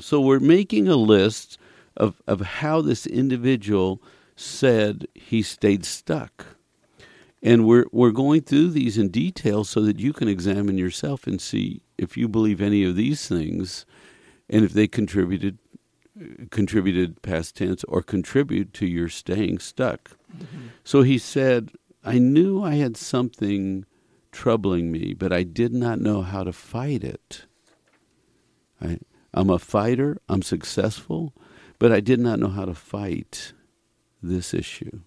so 0.00 0.20
we're 0.20 0.40
making 0.40 0.88
a 0.88 0.96
list 0.96 1.58
of 1.96 2.20
of 2.26 2.40
how 2.40 2.80
this 2.80 3.06
individual 3.06 4.02
said 4.36 5.06
he 5.14 5.42
stayed 5.42 5.84
stuck. 5.84 6.46
And 7.42 7.66
we're 7.66 7.86
we're 7.90 8.10
going 8.10 8.42
through 8.42 8.70
these 8.70 8.98
in 8.98 9.08
detail 9.08 9.64
so 9.64 9.80
that 9.80 9.98
you 9.98 10.12
can 10.12 10.28
examine 10.28 10.76
yourself 10.76 11.26
and 11.26 11.40
see 11.40 11.80
if 11.96 12.16
you 12.16 12.28
believe 12.28 12.60
any 12.60 12.84
of 12.84 12.96
these 12.96 13.26
things 13.26 13.86
and 14.48 14.64
if 14.64 14.72
they 14.72 14.86
contributed 14.86 15.58
contributed 16.50 17.22
past 17.22 17.56
tense 17.56 17.84
or 17.84 18.02
contribute 18.02 18.74
to 18.74 18.86
your 18.86 19.08
staying 19.08 19.58
stuck. 19.58 20.10
Mm-hmm. 20.36 20.66
So 20.84 21.02
he 21.02 21.18
said, 21.18 21.72
I 22.04 22.18
knew 22.18 22.62
I 22.62 22.74
had 22.74 22.96
something 22.96 23.84
troubling 24.32 24.92
me, 24.92 25.14
but 25.14 25.32
I 25.32 25.42
did 25.42 25.72
not 25.72 26.00
know 26.00 26.22
how 26.22 26.44
to 26.44 26.52
fight 26.52 27.04
it. 27.04 27.46
I, 28.80 28.98
I'm 29.32 29.50
a 29.50 29.58
fighter, 29.58 30.20
I'm 30.28 30.42
successful, 30.42 31.34
but 31.78 31.92
I 31.92 32.00
did 32.00 32.20
not 32.20 32.38
know 32.38 32.48
how 32.48 32.64
to 32.64 32.74
fight 32.74 33.52
this 34.22 34.52
issue. 34.54 35.00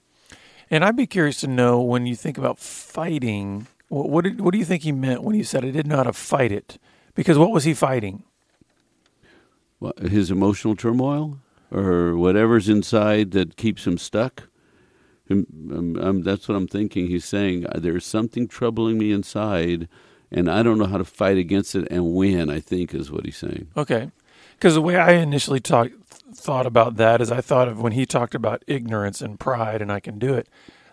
And 0.74 0.84
I'd 0.84 0.96
be 0.96 1.06
curious 1.06 1.40
to 1.42 1.48
know 1.48 1.80
when 1.80 2.08
you 2.08 2.16
think 2.16 2.36
about 2.36 2.58
fighting, 2.58 3.68
what 3.90 4.10
what, 4.10 4.24
did, 4.24 4.42
what 4.42 4.54
do 4.54 4.58
you 4.58 4.66
think 4.66 4.82
he 4.82 4.92
meant 4.92 5.22
when 5.22 5.36
he 5.36 5.44
said 5.44 5.64
I 5.64 5.70
didn't 5.70 5.86
know 5.86 5.98
how 5.98 6.04
to 6.04 6.14
fight 6.14 6.52
it? 6.52 6.80
Because 7.14 7.38
what 7.38 7.52
was 7.52 7.64
he 7.64 7.76
fighting? 7.76 8.24
Well, 9.80 9.94
his 10.02 10.32
emotional 10.32 10.76
turmoil 10.76 11.38
or 11.72 12.18
whatever's 12.18 12.70
inside 12.70 13.34
that 13.34 13.56
keeps 13.56 13.86
him 13.86 14.00
stuck. 14.00 14.50
Um, 15.30 15.46
um, 15.72 15.98
um, 15.98 16.22
that's 16.24 16.48
what 16.48 16.56
I'm 16.56 16.68
thinking. 16.68 17.06
He's 17.06 17.26
saying 17.26 17.68
uh, 17.68 17.80
there's 17.80 18.04
something 18.04 18.48
troubling 18.48 18.98
me 18.98 19.12
inside, 19.12 19.88
and 20.32 20.50
I 20.50 20.64
don't 20.64 20.80
know 20.80 20.88
how 20.88 20.98
to 20.98 21.06
fight 21.06 21.38
against 21.38 21.76
it 21.76 21.88
and 21.92 22.16
win. 22.16 22.50
I 22.50 22.60
think 22.60 22.96
is 22.96 23.12
what 23.12 23.26
he's 23.26 23.38
saying. 23.38 23.68
Okay, 23.78 24.10
because 24.54 24.74
the 24.74 24.82
way 24.82 24.96
I 24.96 25.12
initially 25.12 25.60
talked 25.60 26.03
thought 26.38 26.66
about 26.66 26.96
that 26.98 27.22
is 27.22 27.32
I 27.32 27.42
thought 27.42 27.68
of 27.68 27.82
when 27.82 27.94
he 27.94 28.06
talked 28.06 28.36
about 28.36 28.64
ignorance 28.68 29.22
and 29.22 29.40
pride 29.40 29.82
and 29.82 29.92
I 29.92 30.00
can 30.00 30.20
do 30.20 30.34
it. 30.34 30.48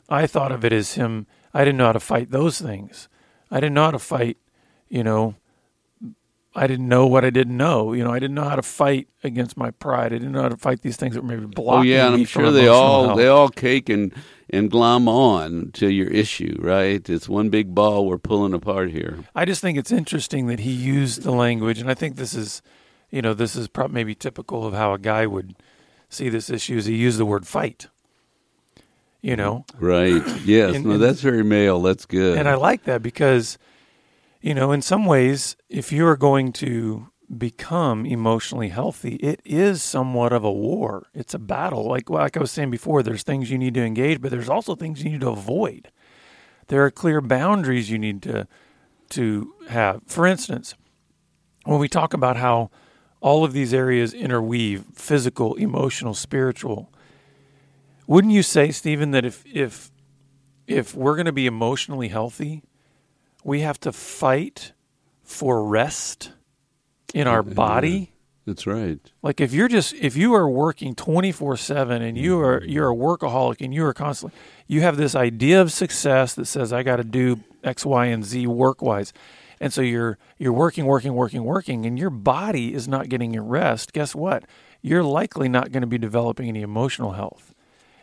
I 0.08 0.26
thought 0.26 0.52
of 0.52 0.64
it 0.64 0.72
as 0.72 0.94
him. 0.94 1.26
I 1.54 1.64
didn't 1.64 1.78
know 1.78 1.86
how 1.86 1.92
to 1.92 2.00
fight 2.00 2.30
those 2.30 2.60
things. 2.60 3.08
I 3.50 3.56
didn't 3.56 3.74
know 3.74 3.84
how 3.84 3.90
to 3.92 3.98
fight, 3.98 4.38
you 4.88 5.04
know. 5.04 5.34
I 6.52 6.66
didn't 6.66 6.88
know 6.88 7.06
what 7.06 7.24
I 7.24 7.30
didn't 7.30 7.56
know. 7.56 7.92
You 7.92 8.02
know, 8.02 8.12
I 8.12 8.18
didn't 8.18 8.34
know 8.34 8.48
how 8.48 8.56
to 8.56 8.62
fight 8.62 9.06
against 9.22 9.56
my 9.56 9.70
pride. 9.70 10.06
I 10.12 10.18
didn't 10.18 10.32
know 10.32 10.42
how 10.42 10.48
to 10.48 10.56
fight 10.56 10.82
these 10.82 10.96
things 10.96 11.14
that 11.14 11.22
were 11.22 11.28
maybe 11.28 11.44
oh, 11.44 11.48
blocking. 11.48 11.92
Oh 11.92 11.94
yeah, 11.94 12.06
and 12.06 12.16
I'm 12.16 12.24
sure 12.24 12.50
they 12.50 12.66
all 12.66 13.06
health. 13.06 13.18
they 13.18 13.28
all 13.28 13.48
cake 13.48 13.88
and 13.88 14.12
and 14.52 14.68
glom 14.68 15.08
on 15.08 15.70
to 15.74 15.88
your 15.88 16.08
issue, 16.08 16.56
right? 16.58 17.08
It's 17.08 17.28
one 17.28 17.50
big 17.50 17.72
ball 17.72 18.06
we're 18.06 18.18
pulling 18.18 18.52
apart 18.52 18.90
here. 18.90 19.24
I 19.32 19.44
just 19.44 19.60
think 19.60 19.78
it's 19.78 19.92
interesting 19.92 20.48
that 20.48 20.60
he 20.60 20.72
used 20.72 21.22
the 21.22 21.30
language, 21.30 21.78
and 21.78 21.88
I 21.88 21.94
think 21.94 22.16
this 22.16 22.34
is 22.34 22.62
you 23.10 23.22
know, 23.22 23.34
this 23.34 23.56
is 23.56 23.68
probably 23.68 23.94
maybe 23.94 24.14
typical 24.14 24.66
of 24.66 24.74
how 24.74 24.94
a 24.94 24.98
guy 24.98 25.26
would 25.26 25.56
see 26.08 26.28
this 26.28 26.50
issue. 26.50 26.76
Is 26.76 26.86
he 26.86 26.96
used 26.96 27.18
the 27.18 27.26
word 27.26 27.46
fight? 27.46 27.88
You 29.22 29.36
know, 29.36 29.66
right? 29.78 30.22
Yes, 30.44 30.76
and, 30.76 30.86
no, 30.86 30.98
that's 30.98 31.20
very 31.20 31.44
male. 31.44 31.80
That's 31.82 32.06
good, 32.06 32.38
and 32.38 32.48
I 32.48 32.54
like 32.54 32.84
that 32.84 33.02
because, 33.02 33.58
you 34.40 34.54
know, 34.54 34.72
in 34.72 34.80
some 34.80 35.04
ways, 35.04 35.56
if 35.68 35.92
you 35.92 36.06
are 36.06 36.16
going 36.16 36.52
to 36.54 37.10
become 37.36 38.06
emotionally 38.06 38.70
healthy, 38.70 39.16
it 39.16 39.40
is 39.44 39.82
somewhat 39.82 40.32
of 40.32 40.42
a 40.42 40.50
war. 40.50 41.06
It's 41.14 41.34
a 41.34 41.38
battle. 41.38 41.84
Like 41.84 42.08
like 42.08 42.36
I 42.36 42.40
was 42.40 42.50
saying 42.50 42.70
before, 42.70 43.02
there's 43.02 43.22
things 43.22 43.50
you 43.50 43.58
need 43.58 43.74
to 43.74 43.84
engage, 43.84 44.22
but 44.22 44.30
there's 44.30 44.48
also 44.48 44.74
things 44.74 45.02
you 45.02 45.10
need 45.10 45.20
to 45.20 45.28
avoid. 45.28 45.90
There 46.68 46.84
are 46.84 46.90
clear 46.90 47.20
boundaries 47.20 47.90
you 47.90 47.98
need 47.98 48.22
to 48.22 48.48
to 49.10 49.54
have. 49.68 50.00
For 50.06 50.26
instance, 50.26 50.74
when 51.64 51.78
we 51.78 51.88
talk 51.88 52.14
about 52.14 52.36
how 52.36 52.70
all 53.20 53.44
of 53.44 53.52
these 53.52 53.74
areas 53.74 54.12
interweave 54.14 54.84
physical, 54.94 55.54
emotional, 55.56 56.14
spiritual. 56.14 56.90
Wouldn't 58.06 58.32
you 58.32 58.42
say, 58.42 58.70
Stephen, 58.70 59.10
that 59.12 59.24
if 59.24 59.44
if 59.46 59.90
if 60.66 60.94
we're 60.94 61.16
going 61.16 61.26
to 61.26 61.32
be 61.32 61.46
emotionally 61.46 62.08
healthy, 62.08 62.62
we 63.44 63.60
have 63.60 63.78
to 63.80 63.92
fight 63.92 64.72
for 65.22 65.64
rest 65.64 66.32
in 67.14 67.26
our 67.26 67.42
body? 67.42 68.12
That's 68.46 68.66
right. 68.66 68.98
Like 69.22 69.40
if 69.40 69.52
you're 69.52 69.68
just 69.68 69.94
if 69.94 70.16
you 70.16 70.34
are 70.34 70.48
working 70.48 70.94
24/7 70.94 72.02
and 72.02 72.16
you 72.16 72.40
are 72.40 72.64
you're 72.64 72.90
a 72.90 72.94
workaholic 72.96 73.60
and 73.60 73.72
you 73.72 73.84
are 73.84 73.94
constantly 73.94 74.36
you 74.66 74.80
have 74.80 74.96
this 74.96 75.14
idea 75.14 75.60
of 75.60 75.70
success 75.70 76.34
that 76.34 76.46
says 76.46 76.72
I 76.72 76.82
got 76.82 76.96
to 76.96 77.04
do 77.04 77.40
X, 77.62 77.84
Y, 77.84 78.06
and 78.06 78.24
Z 78.24 78.46
work-wise 78.46 79.12
and 79.60 79.72
so 79.72 79.82
you're 79.82 80.18
you're 80.38 80.52
working, 80.52 80.86
working, 80.86 81.12
working, 81.12 81.44
working, 81.44 81.84
and 81.84 81.98
your 81.98 82.10
body 82.10 82.72
is 82.72 82.88
not 82.88 83.08
getting 83.08 83.34
your 83.34 83.44
rest. 83.44 83.92
Guess 83.92 84.14
what? 84.14 84.44
You're 84.80 85.04
likely 85.04 85.48
not 85.48 85.70
going 85.70 85.82
to 85.82 85.86
be 85.86 85.98
developing 85.98 86.48
any 86.48 86.62
emotional 86.62 87.12
health. 87.12 87.54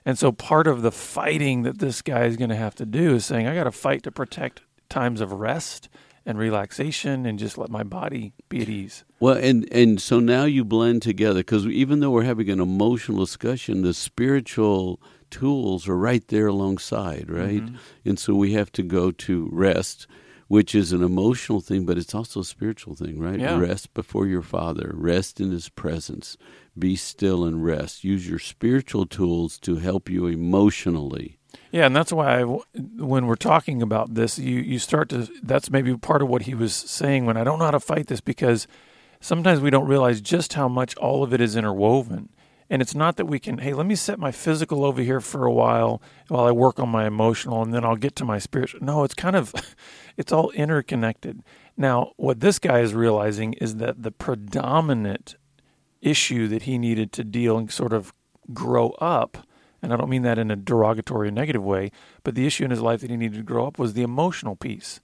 And 0.06 0.18
so 0.18 0.32
part 0.32 0.68
of 0.68 0.84
the 0.84 0.92
fighting 0.92 1.64
that 1.64 1.80
this 1.80 2.02
guy 2.02 2.26
is 2.26 2.38
going 2.38 2.50
to 2.50 2.56
have 2.56 2.76
to 2.76 2.86
do 2.86 3.16
is 3.16 3.26
saying, 3.26 3.48
I 3.48 3.56
got 3.56 3.66
to 3.66 3.72
fight 3.72 4.04
to 4.04 4.12
protect 4.12 4.62
times 4.88 5.20
of 5.20 5.34
rest 5.34 5.90
and 6.26 6.38
relaxation 6.38 7.26
and 7.26 7.40
just 7.40 7.58
let 7.58 7.70
my 7.70 7.84
body 7.84 8.34
be 8.48 8.62
at 8.62 8.70
ease. 8.70 9.04
Well, 9.20 9.38
and 9.38 9.68
and 9.72 10.00
so 10.00 10.20
now 10.20 10.46
you 10.46 10.64
blend 10.64 11.02
together 11.02 11.40
because 11.40 11.66
even 11.66 12.00
though 12.00 12.12
we're 12.12 12.24
having 12.24 12.50
an 12.50 12.60
emotional 12.60 13.26
discussion, 13.26 13.82
the 13.82 13.94
spiritual 13.94 15.02
tools 15.32 15.88
are 15.88 15.98
right 15.98 16.26
there 16.28 16.48
alongside, 16.48 17.30
right? 17.30 17.64
Mm-hmm. 17.64 17.76
And 18.06 18.20
so 18.20 18.36
we 18.36 18.54
have 18.54 18.72
to 18.74 18.84
go 18.84 19.12
to 19.12 19.50
rest 19.52 20.08
which 20.48 20.74
is 20.74 20.92
an 20.92 21.04
emotional 21.04 21.60
thing, 21.60 21.86
but 21.86 21.98
it's 21.98 22.16
also 22.16 22.40
a 22.40 22.46
spiritual 22.46 22.96
thing, 22.96 23.20
right? 23.20 23.40
Yeah. 23.40 23.60
Rest 23.60 23.94
before 23.94 24.28
your 24.28 24.42
Father, 24.42 24.92
rest 24.94 25.40
in 25.40 25.52
His 25.52 25.70
presence, 25.70 26.38
be 26.78 26.96
still 26.96 27.44
and 27.44 27.64
rest. 27.64 28.04
Use 28.04 28.28
your 28.28 28.40
spiritual 28.40 29.06
tools 29.06 29.58
to 29.60 29.78
help 29.78 30.10
you 30.10 30.28
emotionally. 30.28 31.38
Yeah, 31.72 31.86
and 31.86 31.96
that's 31.96 32.14
why 32.14 32.40
I, 32.40 32.44
when 32.44 33.28
we're 33.28 33.36
talking 33.36 33.82
about 33.82 34.14
this, 34.14 34.40
you 34.40 34.60
you 34.60 34.80
start 34.80 35.10
to. 35.10 35.28
That's 35.44 35.70
maybe 35.70 35.96
part 35.98 36.22
of 36.22 36.30
what 36.30 36.44
he 36.44 36.54
was 36.54 36.74
saying 36.74 37.26
when 37.26 37.38
I 37.38 37.44
don't 37.44 37.60
know 37.60 37.66
how 37.66 37.72
to 37.72 37.80
fight 37.80 38.08
this 38.08 38.22
because 38.22 38.68
sometimes 39.20 39.60
we 39.60 39.70
don't 39.70 39.88
realize 39.88 40.22
just 40.22 40.54
how 40.54 40.68
much 40.68 40.96
all 40.98 41.24
of 41.24 41.34
it 41.34 41.42
is 41.42 41.56
interwoven. 41.56 42.30
And 42.70 42.82
it's 42.82 42.96
not 42.96 43.16
that 43.16 43.26
we 43.26 43.40
can, 43.40 43.60
hey, 43.60 43.74
let 43.74 43.86
me 43.86 43.96
set 43.96 44.20
my 44.20 44.32
physical 44.32 44.84
over 44.84 45.02
here 45.02 45.22
for 45.22 45.46
a 45.46 45.52
while 45.52 46.02
while 46.28 46.46
I 46.46 46.52
work 46.52 46.80
on 46.80 46.90
my 46.90 47.08
emotional 47.08 47.62
and 47.62 47.74
then 47.74 47.86
I'll 47.86 47.96
get 47.96 48.16
to 48.18 48.26
my 48.26 48.40
spiritual. 48.40 48.82
No, 48.82 49.04
it's 49.04 49.14
kind 49.14 49.36
of, 49.36 49.54
it's 50.18 50.32
all 50.32 50.52
interconnected. 50.52 51.44
Now, 51.78 52.12
what 52.18 52.42
this 52.42 52.60
guy 52.60 52.80
is 52.80 52.94
realizing 52.94 53.54
is 53.54 53.76
that 53.76 54.04
the 54.04 54.12
predominant 54.12 55.36
issue 56.02 56.48
that 56.48 56.64
he 56.64 56.78
needed 56.78 57.12
to 57.14 57.24
deal 57.24 57.58
and 57.58 57.72
sort 57.72 57.94
of 57.94 58.14
grow 58.54 58.90
up, 59.00 59.38
and 59.82 59.94
I 59.94 59.98
don't 59.98 60.10
mean 60.10 60.24
that 60.24 60.40
in 60.40 60.52
a 60.52 60.56
derogatory 60.56 61.30
or 61.30 61.32
negative 61.32 61.64
way, 61.64 61.92
but 62.24 62.36
the 62.36 62.46
issue 62.46 62.66
in 62.66 62.72
his 62.72 62.82
life 62.82 63.02
that 63.02 63.10
he 63.10 63.18
needed 63.18 63.38
to 63.38 63.44
grow 63.44 63.68
up 63.68 63.80
was 63.80 63.94
the 63.94 64.02
emotional 64.02 64.56
piece. 64.56 65.00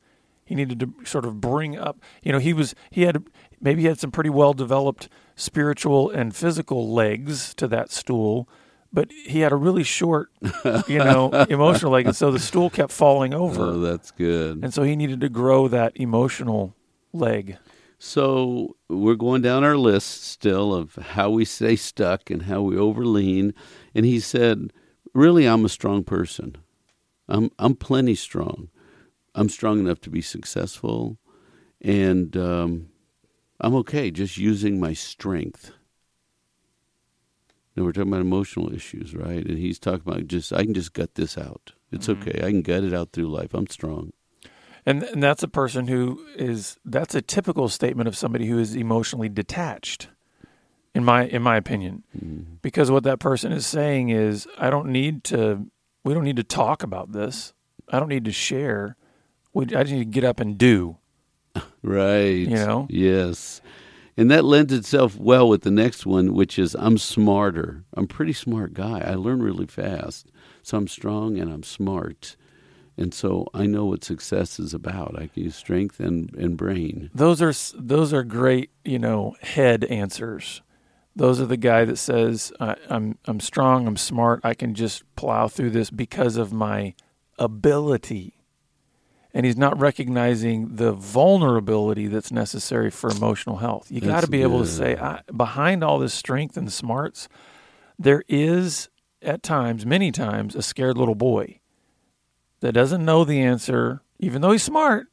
He 0.45 0.55
needed 0.55 0.79
to 0.81 0.93
sort 1.05 1.25
of 1.25 1.39
bring 1.39 1.77
up, 1.77 2.01
you 2.21 2.31
know, 2.31 2.39
he 2.39 2.53
was, 2.53 2.75
he 2.89 3.03
had, 3.03 3.23
maybe 3.61 3.81
he 3.81 3.87
had 3.87 3.99
some 3.99 4.11
pretty 4.11 4.29
well 4.29 4.53
developed 4.53 5.09
spiritual 5.35 6.09
and 6.09 6.35
physical 6.35 6.93
legs 6.93 7.53
to 7.55 7.67
that 7.69 7.91
stool, 7.91 8.49
but 8.91 9.09
he 9.25 9.39
had 9.39 9.51
a 9.51 9.55
really 9.55 9.83
short, 9.83 10.29
you 10.87 10.99
know, 10.99 11.29
emotional 11.49 11.91
leg, 11.91 12.05
and 12.05 12.15
so 12.15 12.29
the 12.29 12.39
stool 12.39 12.69
kept 12.69 12.91
falling 12.91 13.33
over. 13.33 13.61
Oh, 13.61 13.79
that's 13.79 14.11
good. 14.11 14.63
And 14.63 14.73
so 14.73 14.83
he 14.83 14.95
needed 14.95 15.21
to 15.21 15.29
grow 15.29 15.67
that 15.67 15.93
emotional 15.95 16.75
leg. 17.11 17.57
So 17.97 18.75
we're 18.89 19.15
going 19.15 19.41
down 19.41 19.63
our 19.63 19.77
list 19.77 20.25
still 20.25 20.73
of 20.73 20.95
how 20.95 21.29
we 21.29 21.45
stay 21.45 21.77
stuck 21.77 22.29
and 22.29 22.43
how 22.43 22.61
we 22.61 22.75
overlean. 22.75 23.53
And 23.95 24.05
he 24.05 24.19
said, 24.19 24.73
"Really, 25.13 25.45
I'm 25.47 25.63
a 25.63 25.69
strong 25.69 26.03
person. 26.03 26.57
I'm 27.29 27.49
I'm 27.57 27.75
plenty 27.75 28.15
strong. 28.15 28.67
I'm 29.35 29.49
strong 29.49 29.79
enough 29.79 30.01
to 30.01 30.09
be 30.09 30.21
successful, 30.21 31.17
and 31.81 32.35
um, 32.37 32.89
I'm 33.59 33.75
okay 33.75 34.11
just 34.11 34.37
using 34.37 34.79
my 34.79 34.93
strength." 34.93 35.71
Now 37.75 37.83
we're 37.83 37.91
talking 37.91 38.09
about 38.11 38.21
emotional 38.21 38.71
issues, 38.71 39.15
right? 39.15 39.43
And 39.43 39.57
he's 39.57 39.79
talking 39.79 40.03
about 40.05 40.27
just 40.27 40.53
I 40.53 40.63
can 40.63 40.73
just 40.73 40.93
gut 40.93 41.15
this 41.15 41.37
out. 41.37 41.73
It's 41.91 42.07
Mm-hmm. 42.07 42.29
okay. 42.29 42.37
I 42.45 42.49
can 42.51 42.61
gut 42.61 42.83
it 42.83 42.93
out 42.93 43.11
through 43.11 43.29
life. 43.29 43.53
I'm 43.53 43.67
strong. 43.67 44.11
And 44.85 45.03
and 45.03 45.23
that's 45.23 45.43
a 45.43 45.47
person 45.47 45.87
who 45.87 46.23
is 46.35 46.77
that's 46.85 47.15
a 47.15 47.21
typical 47.21 47.69
statement 47.69 48.07
of 48.07 48.15
somebody 48.17 48.47
who 48.47 48.59
is 48.59 48.75
emotionally 48.75 49.29
detached. 49.29 50.09
In 50.93 51.03
my 51.03 51.25
in 51.25 51.41
my 51.41 51.57
opinion. 51.57 52.03
Because 52.61 52.91
what 52.91 53.03
that 53.03 53.19
person 53.19 53.51
is 53.51 53.65
saying 53.65 54.09
is 54.09 54.47
I 54.59 54.69
don't 54.69 54.89
need 54.89 55.23
to 55.25 55.65
we 56.03 56.13
don't 56.13 56.23
need 56.25 56.35
to 56.35 56.43
talk 56.43 56.83
about 56.83 57.13
this. 57.13 57.53
I 57.89 57.99
don't 57.99 58.09
need 58.09 58.25
to 58.25 58.31
share. 58.31 58.95
We 59.53 59.65
I 59.65 59.83
just 59.83 59.91
need 59.91 59.99
to 59.99 60.05
get 60.05 60.23
up 60.23 60.39
and 60.39 60.57
do. 60.57 60.97
Right. 61.85 62.47
You 62.47 62.55
know? 62.55 62.87
Yes. 62.89 63.61
And 64.15 64.31
that 64.31 64.45
lends 64.45 64.71
itself 64.71 65.17
well 65.17 65.49
with 65.49 65.63
the 65.63 65.71
next 65.71 66.05
one, 66.05 66.33
which 66.33 66.57
is 66.57 66.75
I'm 66.79 66.97
smarter. 66.97 67.83
I'm 67.93 68.05
a 68.05 68.07
pretty 68.07 68.31
smart 68.31 68.73
guy. 68.73 69.01
I 69.05 69.15
learn 69.15 69.41
really 69.43 69.65
fast. 69.65 70.27
So 70.61 70.77
I'm 70.77 70.87
strong 70.87 71.37
and 71.37 71.51
I'm 71.51 71.63
smart. 71.63 72.37
And 72.95 73.13
so 73.13 73.47
I 73.53 73.65
know 73.65 73.85
what 73.85 74.03
success 74.03 74.59
is 74.59 74.73
about. 74.73 75.15
I 75.19 75.27
can 75.27 75.43
use 75.43 75.55
strength 75.55 75.99
and, 75.99 76.33
and 76.35 76.55
brain. 76.55 77.09
Those 77.13 77.41
are 77.41 77.53
those 77.75 78.13
are 78.13 78.23
great, 78.23 78.69
you 78.85 78.99
know, 78.99 79.35
head 79.41 79.83
answers. 79.85 80.61
Those 81.15 81.41
are 81.41 81.45
the 81.45 81.57
guy 81.57 81.85
that 81.85 81.97
says 81.97 82.53
I, 82.59 82.75
I'm 82.89 83.17
I'm 83.25 83.39
strong, 83.39 83.87
I'm 83.87 83.97
smart, 83.97 84.41
I 84.43 84.53
can 84.53 84.75
just 84.75 85.03
plow 85.15 85.47
through 85.47 85.71
this 85.71 85.89
because 85.89 86.37
of 86.37 86.53
my 86.53 86.93
ability. 87.39 88.42
And 89.33 89.45
he's 89.45 89.57
not 89.57 89.79
recognizing 89.79 90.75
the 90.75 90.91
vulnerability 90.93 92.05
that's 92.05 92.31
necessary 92.31 92.91
for 92.91 93.09
emotional 93.09 93.57
health. 93.57 93.87
You 93.89 93.99
got 93.99 94.21
to 94.21 94.29
be 94.29 94.43
able 94.43 94.59
to 94.59 94.67
say, 94.67 94.95
I, 94.95 95.21
behind 95.35 95.83
all 95.83 95.97
this 95.97 96.13
strength 96.13 96.55
and 96.55 96.71
smarts, 96.71 97.27
there 97.97 98.23
is 98.27 98.89
at 99.23 99.41
times, 99.41 99.85
many 99.85 100.11
times, 100.11 100.55
a 100.55 100.61
scared 100.61 100.97
little 100.97 101.15
boy 101.15 101.59
that 102.59 102.73
doesn't 102.73 103.03
know 103.03 103.23
the 103.23 103.41
answer, 103.41 104.01
even 104.19 104.41
though 104.41 104.51
he's 104.51 104.63
smart. 104.63 105.07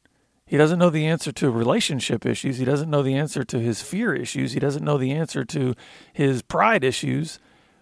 He 0.44 0.56
doesn't 0.56 0.78
know 0.78 0.90
the 0.90 1.06
answer 1.06 1.30
to 1.32 1.50
relationship 1.50 2.26
issues. 2.26 2.58
He 2.58 2.64
doesn't 2.64 2.90
know 2.90 3.02
the 3.02 3.14
answer 3.14 3.44
to 3.44 3.58
his 3.60 3.82
fear 3.82 4.12
issues. 4.12 4.52
He 4.52 4.60
doesn't 4.60 4.84
know 4.84 4.98
the 4.98 5.12
answer 5.12 5.44
to 5.44 5.74
his 6.12 6.42
pride 6.42 6.82
issues. 6.84 7.38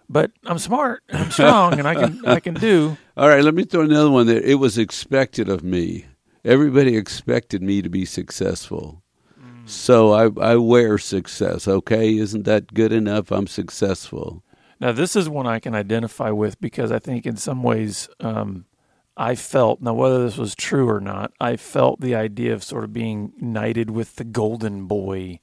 But 0.07 0.31
I'm 0.45 0.57
smart, 0.57 1.03
I'm 1.11 1.29
strong, 1.29 1.77
and 1.77 1.87
I 1.87 1.93
can 1.93 2.25
I 2.25 2.39
can 2.39 2.55
do. 2.55 2.97
All 3.17 3.27
right, 3.29 3.43
let 3.43 3.53
me 3.53 3.63
throw 3.63 3.81
another 3.81 4.09
one 4.09 4.25
there. 4.25 4.41
It 4.41 4.55
was 4.55 4.77
expected 4.77 5.49
of 5.49 5.63
me. 5.63 6.07
Everybody 6.45 6.95
expected 6.95 7.61
me 7.61 7.81
to 7.81 7.89
be 7.89 8.05
successful. 8.05 9.03
So 9.65 10.13
I, 10.13 10.53
I 10.53 10.55
wear 10.55 10.97
success, 10.97 11.67
okay? 11.67 12.17
Isn't 12.17 12.45
that 12.45 12.73
good 12.73 12.91
enough? 12.91 13.31
I'm 13.31 13.45
successful. 13.45 14.43
Now 14.79 14.91
this 14.93 15.15
is 15.15 15.29
one 15.29 15.45
I 15.45 15.59
can 15.59 15.75
identify 15.75 16.31
with 16.31 16.59
because 16.59 16.91
I 16.91 16.97
think 16.97 17.27
in 17.27 17.35
some 17.35 17.61
ways 17.61 18.09
um, 18.19 18.65
I 19.15 19.35
felt 19.35 19.81
now 19.81 19.93
whether 19.93 20.23
this 20.23 20.37
was 20.37 20.55
true 20.55 20.89
or 20.89 20.99
not, 20.99 21.33
I 21.39 21.55
felt 21.57 21.99
the 21.99 22.15
idea 22.15 22.53
of 22.53 22.63
sort 22.63 22.83
of 22.83 22.93
being 22.93 23.33
knighted 23.39 23.91
with 23.91 24.15
the 24.15 24.23
golden 24.23 24.85
boy 24.85 25.39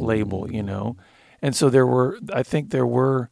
label, 0.00 0.50
you 0.50 0.62
know, 0.62 0.96
and 1.42 1.54
so 1.54 1.68
there 1.68 1.86
were 1.86 2.18
I 2.32 2.42
think 2.42 2.70
there 2.70 2.86
were 2.86 3.28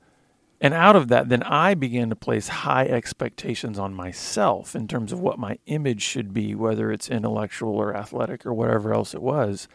and 0.64 0.72
out 0.72 0.96
of 0.96 1.08
that, 1.08 1.28
then 1.28 1.42
I 1.42 1.74
began 1.74 2.08
to 2.08 2.16
place 2.16 2.48
high 2.48 2.86
expectations 2.86 3.78
on 3.78 3.92
myself 3.92 4.74
in 4.74 4.88
terms 4.88 5.12
of 5.12 5.20
what 5.20 5.38
my 5.38 5.58
image 5.66 6.00
should 6.00 6.32
be, 6.32 6.54
whether 6.54 6.90
it's 6.90 7.10
intellectual 7.10 7.76
or 7.76 7.94
athletic 7.94 8.46
or 8.46 8.54
whatever 8.54 8.94
else 8.94 9.12
it 9.12 9.20
was. 9.20 9.68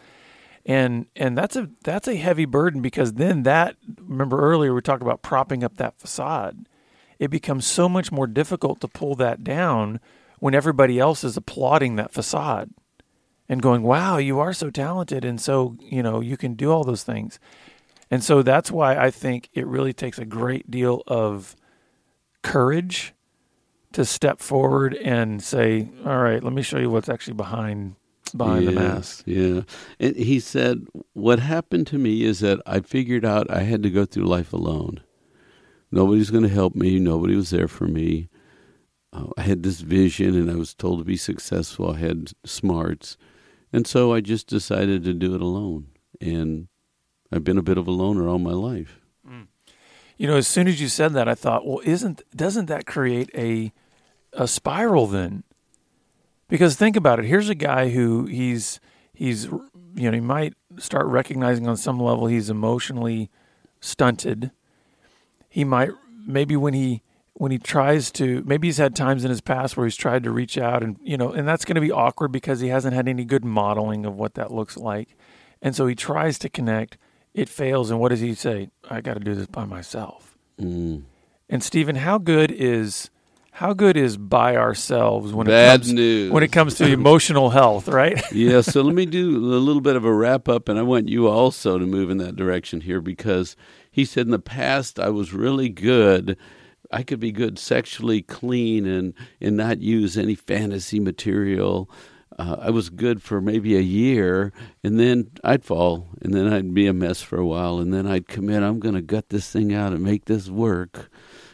And 0.65 1.05
and 1.15 1.37
that's 1.37 1.55
a 1.55 1.69
that's 1.83 2.07
a 2.07 2.15
heavy 2.15 2.45
burden 2.45 2.81
because 2.81 3.13
then 3.13 3.43
that 3.43 3.75
remember 4.01 4.41
earlier 4.41 4.73
we 4.73 4.81
talked 4.81 5.03
about 5.03 5.21
propping 5.21 5.63
up 5.63 5.77
that 5.77 5.99
facade. 5.99 6.67
It 7.19 7.29
becomes 7.29 7.67
so 7.67 7.87
much 7.87 8.11
more 8.11 8.25
difficult 8.25 8.81
to 8.81 8.87
pull 8.87 9.13
that 9.17 9.43
down 9.43 9.99
when 10.39 10.55
everybody 10.55 10.97
else 10.97 11.23
is 11.23 11.37
applauding 11.37 11.97
that 11.97 12.13
facade 12.13 12.71
and 13.47 13.61
going, 13.61 13.83
"Wow, 13.83 14.17
you 14.17 14.39
are 14.39 14.53
so 14.53 14.71
talented 14.71 15.23
and 15.23 15.39
so, 15.39 15.77
you 15.79 16.01
know, 16.01 16.19
you 16.19 16.35
can 16.35 16.55
do 16.55 16.71
all 16.71 16.83
those 16.83 17.03
things." 17.03 17.39
And 18.11 18.23
so 18.23 18.41
that's 18.41 18.71
why 18.71 18.97
I 18.97 19.11
think 19.11 19.49
it 19.53 19.67
really 19.67 19.93
takes 19.93 20.17
a 20.17 20.25
great 20.25 20.69
deal 20.71 21.03
of 21.07 21.55
courage 22.41 23.13
to 23.93 24.05
step 24.05 24.39
forward 24.39 24.95
and 24.95 25.41
say, 25.43 25.89
"All 26.05 26.19
right, 26.19 26.43
let 26.43 26.53
me 26.53 26.61
show 26.61 26.79
you 26.79 26.89
what's 26.89 27.09
actually 27.09 27.35
behind 27.35 27.95
behind 28.35 28.67
the 28.67 28.71
mask." 28.71 29.23
Yeah. 29.25 29.61
And 29.99 30.15
he 30.15 30.39
said, 30.39 30.85
What 31.13 31.39
happened 31.39 31.87
to 31.87 31.97
me 31.97 32.23
is 32.23 32.39
that 32.39 32.59
I 32.65 32.79
figured 32.79 33.25
out 33.25 33.49
I 33.51 33.61
had 33.61 33.83
to 33.83 33.89
go 33.89 34.05
through 34.05 34.25
life 34.25 34.53
alone. 34.53 35.01
Nobody's 35.91 36.29
going 36.29 36.43
to 36.43 36.49
help 36.49 36.75
me. 36.75 36.99
Nobody 36.99 37.35
was 37.35 37.49
there 37.49 37.67
for 37.67 37.87
me. 37.87 38.29
Uh, 39.11 39.27
I 39.37 39.41
had 39.41 39.63
this 39.63 39.81
vision 39.81 40.35
and 40.35 40.51
I 40.51 40.55
was 40.55 40.75
told 40.75 40.99
to 40.99 41.05
be 41.05 41.17
successful. 41.17 41.91
I 41.91 41.97
had 41.97 42.31
smarts. 42.45 43.17
And 43.73 43.87
so 43.87 44.13
I 44.13 44.21
just 44.21 44.47
decided 44.47 45.03
to 45.03 45.13
do 45.13 45.33
it 45.33 45.41
alone. 45.41 45.87
And 46.21 46.67
I've 47.31 47.43
been 47.43 47.57
a 47.57 47.63
bit 47.63 47.77
of 47.77 47.87
a 47.87 47.91
loner 47.91 48.27
all 48.27 48.39
my 48.39 48.53
life. 48.53 48.99
Mm. 49.27 49.47
You 50.17 50.27
know, 50.27 50.35
as 50.35 50.47
soon 50.47 50.67
as 50.67 50.81
you 50.81 50.87
said 50.87 51.13
that, 51.13 51.27
I 51.27 51.35
thought, 51.35 51.65
well, 51.65 51.81
isn't 51.83 52.21
doesn't 52.35 52.65
that 52.65 52.85
create 52.85 53.29
a 53.35 53.71
a 54.33 54.47
spiral 54.47 55.07
then? 55.07 55.43
Because 56.47 56.75
think 56.75 56.95
about 56.95 57.19
it. 57.19 57.25
Here's 57.25 57.49
a 57.49 57.55
guy 57.55 57.89
who 57.89 58.25
he's 58.25 58.79
he's 59.13 59.45
you 59.45 60.09
know 60.09 60.11
he 60.11 60.19
might 60.19 60.53
start 60.77 61.05
recognizing 61.05 61.67
on 61.67 61.77
some 61.77 61.99
level 61.99 62.27
he's 62.27 62.49
emotionally 62.49 63.29
stunted. 63.79 64.51
He 65.47 65.63
might 65.63 65.91
maybe 66.25 66.55
when 66.55 66.73
he 66.73 67.01
when 67.33 67.51
he 67.51 67.57
tries 67.57 68.11
to 68.11 68.43
maybe 68.45 68.67
he's 68.67 68.77
had 68.77 68.95
times 68.95 69.23
in 69.23 69.29
his 69.29 69.41
past 69.41 69.77
where 69.77 69.85
he's 69.85 69.95
tried 69.95 70.23
to 70.23 70.31
reach 70.31 70.57
out 70.57 70.83
and 70.83 70.97
you 71.01 71.17
know 71.17 71.31
and 71.31 71.47
that's 71.47 71.63
going 71.63 71.75
to 71.75 71.81
be 71.81 71.91
awkward 71.91 72.31
because 72.31 72.59
he 72.59 72.67
hasn't 72.67 72.93
had 72.93 73.07
any 73.07 73.23
good 73.23 73.45
modeling 73.45 74.05
of 74.05 74.15
what 74.15 74.33
that 74.33 74.51
looks 74.51 74.75
like. 74.75 75.15
And 75.61 75.75
so 75.75 75.87
he 75.87 75.95
tries 75.95 76.39
to 76.39 76.49
connect, 76.49 76.97
it 77.33 77.49
fails 77.49 77.91
and 77.91 77.99
what 77.99 78.09
does 78.09 78.19
he 78.19 78.33
say? 78.33 78.69
I 78.89 79.01
got 79.01 79.15
to 79.15 79.19
do 79.19 79.35
this 79.35 79.47
by 79.47 79.65
myself. 79.65 80.37
Mm. 80.59 81.03
And 81.49 81.63
Stephen, 81.63 81.95
how 81.95 82.17
good 82.17 82.51
is 82.51 83.09
how 83.51 83.73
good 83.73 83.97
is 83.97 84.15
by 84.15 84.55
ourselves 84.55 85.33
when 85.33 85.47
Bad 85.47 85.81
it 85.81 85.83
comes 85.83 85.93
news. 85.93 86.31
when 86.31 86.43
it 86.43 86.51
comes 86.51 86.75
to 86.75 86.85
emotional 86.91 87.49
health, 87.49 87.87
right? 87.87 88.21
yeah, 88.31 88.61
so 88.61 88.81
let 88.81 88.95
me 88.95 89.05
do 89.07 89.37
a 89.37 89.59
little 89.59 89.81
bit 89.81 89.95
of 89.95 90.05
a 90.05 90.13
wrap 90.13 90.47
up, 90.47 90.69
and 90.69 90.79
I 90.79 90.83
want 90.83 91.09
you 91.09 91.27
also 91.27 91.77
to 91.77 91.85
move 91.85 92.09
in 92.09 92.17
that 92.19 92.35
direction 92.35 92.81
here 92.81 93.01
because 93.01 93.55
he 93.91 94.05
said 94.05 94.27
in 94.27 94.31
the 94.31 94.39
past 94.39 94.99
I 94.99 95.09
was 95.09 95.33
really 95.33 95.69
good. 95.69 96.37
I 96.91 97.03
could 97.03 97.19
be 97.19 97.31
good 97.31 97.59
sexually 97.59 98.21
clean 98.21 98.87
and, 98.87 99.13
and 99.39 99.57
not 99.57 99.79
use 99.79 100.17
any 100.17 100.35
fantasy 100.35 100.99
material. 100.99 101.89
Uh, 102.39 102.55
I 102.61 102.69
was 102.69 102.89
good 102.89 103.21
for 103.21 103.41
maybe 103.41 103.75
a 103.75 103.81
year, 103.81 104.53
and 104.81 104.97
then 104.97 105.29
I'd 105.43 105.65
fall, 105.65 106.07
and 106.21 106.33
then 106.33 106.47
I'd 106.47 106.73
be 106.73 106.87
a 106.87 106.93
mess 106.93 107.21
for 107.21 107.37
a 107.37 107.45
while, 107.45 107.79
and 107.79 107.93
then 107.93 108.07
I'd 108.07 108.29
commit, 108.29 108.63
I'm 108.63 108.79
going 108.79 108.95
to 108.95 109.01
gut 109.01 109.27
this 109.27 109.51
thing 109.51 109.73
out 109.73 109.91
and 109.91 110.01
make 110.01 110.23
this 110.23 110.47
work. 110.47 111.09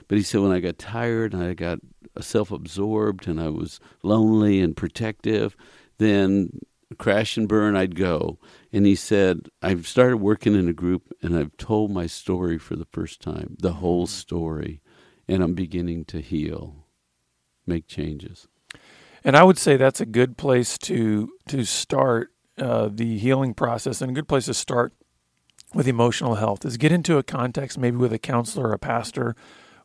But 0.08 0.19
he 0.19 0.24
said 0.24 0.41
when 0.41 0.52
I 0.52 0.60
got 0.60 0.78
tired 0.78 1.34
and 1.34 1.41
I 1.41 1.56
got 1.56 1.80
self 2.21 2.52
absorbed 2.52 3.28
and 3.28 3.41
I 3.41 3.50
was 3.50 3.80
lonely 4.04 4.62
and 4.62 4.78
protective, 4.78 5.58
then 5.98 6.60
crash 7.00 7.36
and 7.36 7.50
burn 7.50 7.76
I'd 7.76 7.95
go. 7.95 8.38
And 8.71 8.86
he 8.86 8.93
said, 8.93 9.50
I've 9.63 9.88
started 9.88 10.17
working 10.17 10.54
in 10.54 10.69
a 10.69 10.74
group 10.74 11.12
and 11.24 11.36
I've 11.36 11.58
told 11.58 11.89
my 11.89 12.06
story 12.06 12.60
for 12.60 12.76
the 12.76 12.88
first 12.91 13.21
time, 13.21 13.58
the 13.60 13.74
whole 13.74 14.06
story, 14.06 14.82
and 15.28 15.41
I'm 15.41 15.56
beginning 15.56 16.06
to 16.06 16.21
heal, 16.21 16.86
make 17.65 17.88
changes. 17.88 18.48
And 19.26 19.36
I 19.36 19.44
would 19.44 19.58
say 19.58 19.76
that's 19.76 20.00
a 20.00 20.06
good 20.06 20.38
place 20.38 20.78
to 20.78 21.34
to 21.48 21.66
start 21.66 22.32
uh, 22.60 22.90
the 22.94 23.18
healing 23.18 23.56
process, 23.56 24.00
and 24.00 24.12
a 24.12 24.14
good 24.14 24.28
place 24.28 24.46
to 24.46 24.54
start 24.54 24.94
with 25.74 25.88
emotional 25.88 26.36
health 26.36 26.64
is 26.64 26.78
get 26.78 26.92
into 26.92 27.18
a 27.18 27.24
context, 27.24 27.78
maybe 27.78 27.98
with 27.98 28.14
a 28.14 28.20
counselor, 28.20 28.72
a 28.72 28.78
pastor, 28.78 29.36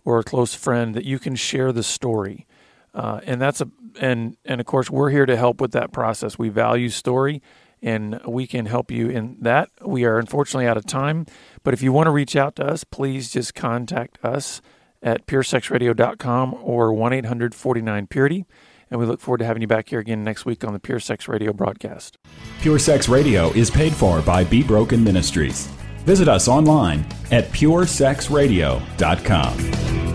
or 0.04 0.18
a 0.18 0.22
close 0.22 0.54
friend 0.54 0.94
that 0.94 1.06
you 1.06 1.18
can 1.18 1.34
share 1.34 1.72
the 1.72 1.82
story. 1.82 2.46
Uh, 2.92 3.20
and 3.24 3.40
that's 3.40 3.62
a 3.62 3.70
and 3.98 4.36
and 4.44 4.60
of 4.60 4.66
course 4.66 4.90
we're 4.90 5.08
here 5.08 5.24
to 5.24 5.38
help 5.38 5.58
with 5.58 5.72
that 5.72 5.90
process. 5.90 6.38
We 6.38 6.50
value 6.50 6.90
story, 6.90 7.40
and 7.80 8.20
we 8.26 8.46
can 8.46 8.66
help 8.66 8.90
you 8.90 9.08
in 9.08 9.38
that. 9.40 9.70
We 9.80 10.04
are 10.04 10.18
unfortunately 10.18 10.66
out 10.66 10.76
of 10.76 10.84
time, 10.84 11.24
but 11.62 11.72
if 11.72 11.80
you 11.80 11.94
want 11.94 12.08
to 12.08 12.12
reach 12.12 12.36
out 12.36 12.56
to 12.56 12.66
us, 12.66 12.84
please 12.84 13.32
just 13.32 13.54
contact 13.54 14.18
us 14.22 14.60
at 15.02 15.26
puresexradio.com 15.26 16.58
or 16.60 16.92
1 16.92 17.12
800 17.14 17.54
49 17.54 18.06
Purity. 18.06 18.44
And 18.90 18.98
we 18.98 19.06
look 19.06 19.20
forward 19.20 19.38
to 19.38 19.44
having 19.44 19.62
you 19.62 19.68
back 19.68 19.88
here 19.88 20.00
again 20.00 20.24
next 20.24 20.44
week 20.44 20.64
on 20.64 20.72
the 20.72 20.80
Pure 20.80 20.98
Sex 21.00 21.28
Radio 21.28 21.52
broadcast. 21.52 22.18
Pure 22.60 22.80
Sex 22.80 23.08
Radio 23.08 23.50
is 23.52 23.70
paid 23.70 23.94
for 23.94 24.20
by 24.22 24.42
Be 24.44 24.62
Broken 24.62 25.04
Ministries. 25.04 25.66
Visit 26.04 26.28
us 26.28 26.48
online 26.48 27.04
at 27.30 27.44
puresexradio.com. 27.50 30.09